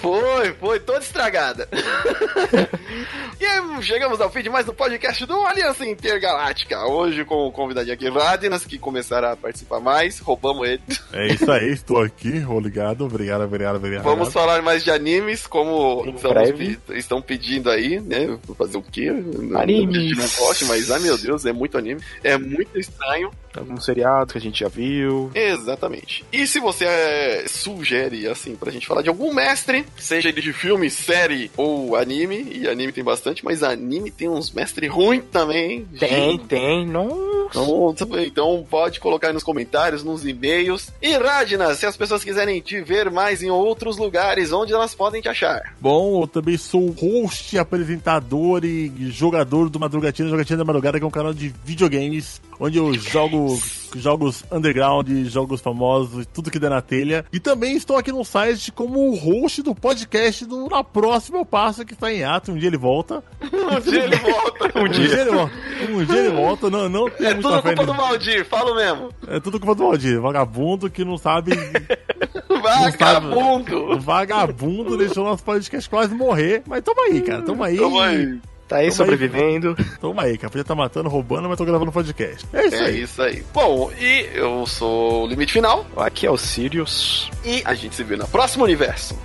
[0.00, 1.68] Foi, foi, toda estragada.
[3.40, 6.86] e aí, chegamos ao fim de mais um podcast do Aliança Intergaláctica.
[6.86, 10.18] Hoje com o convidadinho aqui, Radinas, que começará a participar mais.
[10.20, 10.82] Roubamos ele.
[11.12, 13.04] É isso aí, estou aqui, ô ligado.
[13.04, 14.04] Obrigado, obrigado, obrigado.
[14.04, 18.38] Vamos falar mais de animes, como estamos estão pedindo aí, né?
[18.44, 19.10] Vou Fazer o quê?
[19.10, 20.16] Não- Animes.
[20.16, 22.00] Não gosto, mas, ai meu Deus, é muito anime.
[22.22, 23.30] É muito estranho.
[23.58, 25.30] Alguns seriados que a gente já viu.
[25.34, 26.24] Exatamente.
[26.32, 30.52] E se você é, sugere, assim, pra gente falar de algum mestre, seja ele de
[30.52, 35.84] filme, série ou anime, e anime tem bastante, mas anime tem uns mestres ruins também.
[35.98, 37.37] Tem, Gente, tem, não.
[37.50, 40.90] Então, então pode colocar aí nos comentários, nos e-mails.
[41.00, 45.20] E Radna, se as pessoas quiserem te ver mais em outros lugares, onde elas podem
[45.20, 45.74] te achar?
[45.80, 51.08] Bom, eu também sou host, apresentador e jogador do Madrugatina, Jogatina da Madrugada, que é
[51.08, 53.58] um canal de videogames, onde eu jogo
[53.96, 57.24] jogos underground, jogos famosos, tudo que der na telha.
[57.32, 61.84] E também estou aqui no site como host do podcast do Na Próxima Eu Passo,
[61.84, 63.22] que está em ato, um dia ele volta.
[63.68, 64.72] Um dia ele volta.
[64.80, 65.52] Um dia ele volta.
[65.90, 67.94] Um dia ele volta, não, não É tudo fé culpa do.
[67.94, 69.10] Valdir, falo mesmo.
[69.26, 71.52] É tudo culpa do Valdir, vagabundo que não sabe
[72.62, 73.92] Vagabundo.
[73.92, 76.62] O vagabundo deixou nosso podcast quase morrer.
[76.66, 77.42] Mas tamo aí, cara.
[77.42, 77.76] Tamo aí.
[77.78, 78.38] Tamo aí.
[78.66, 79.76] Tá aí Tamo sobrevivendo.
[80.00, 80.50] Tamo aí, cara.
[80.50, 82.46] Podia estar matando, roubando, mas tô gravando podcast.
[82.52, 83.02] É isso É aí.
[83.02, 83.42] isso aí.
[83.54, 85.86] Bom, e eu sou o Limite Final.
[85.96, 87.30] Aqui é o Sirius.
[87.44, 89.18] E a gente se vê no próximo universo.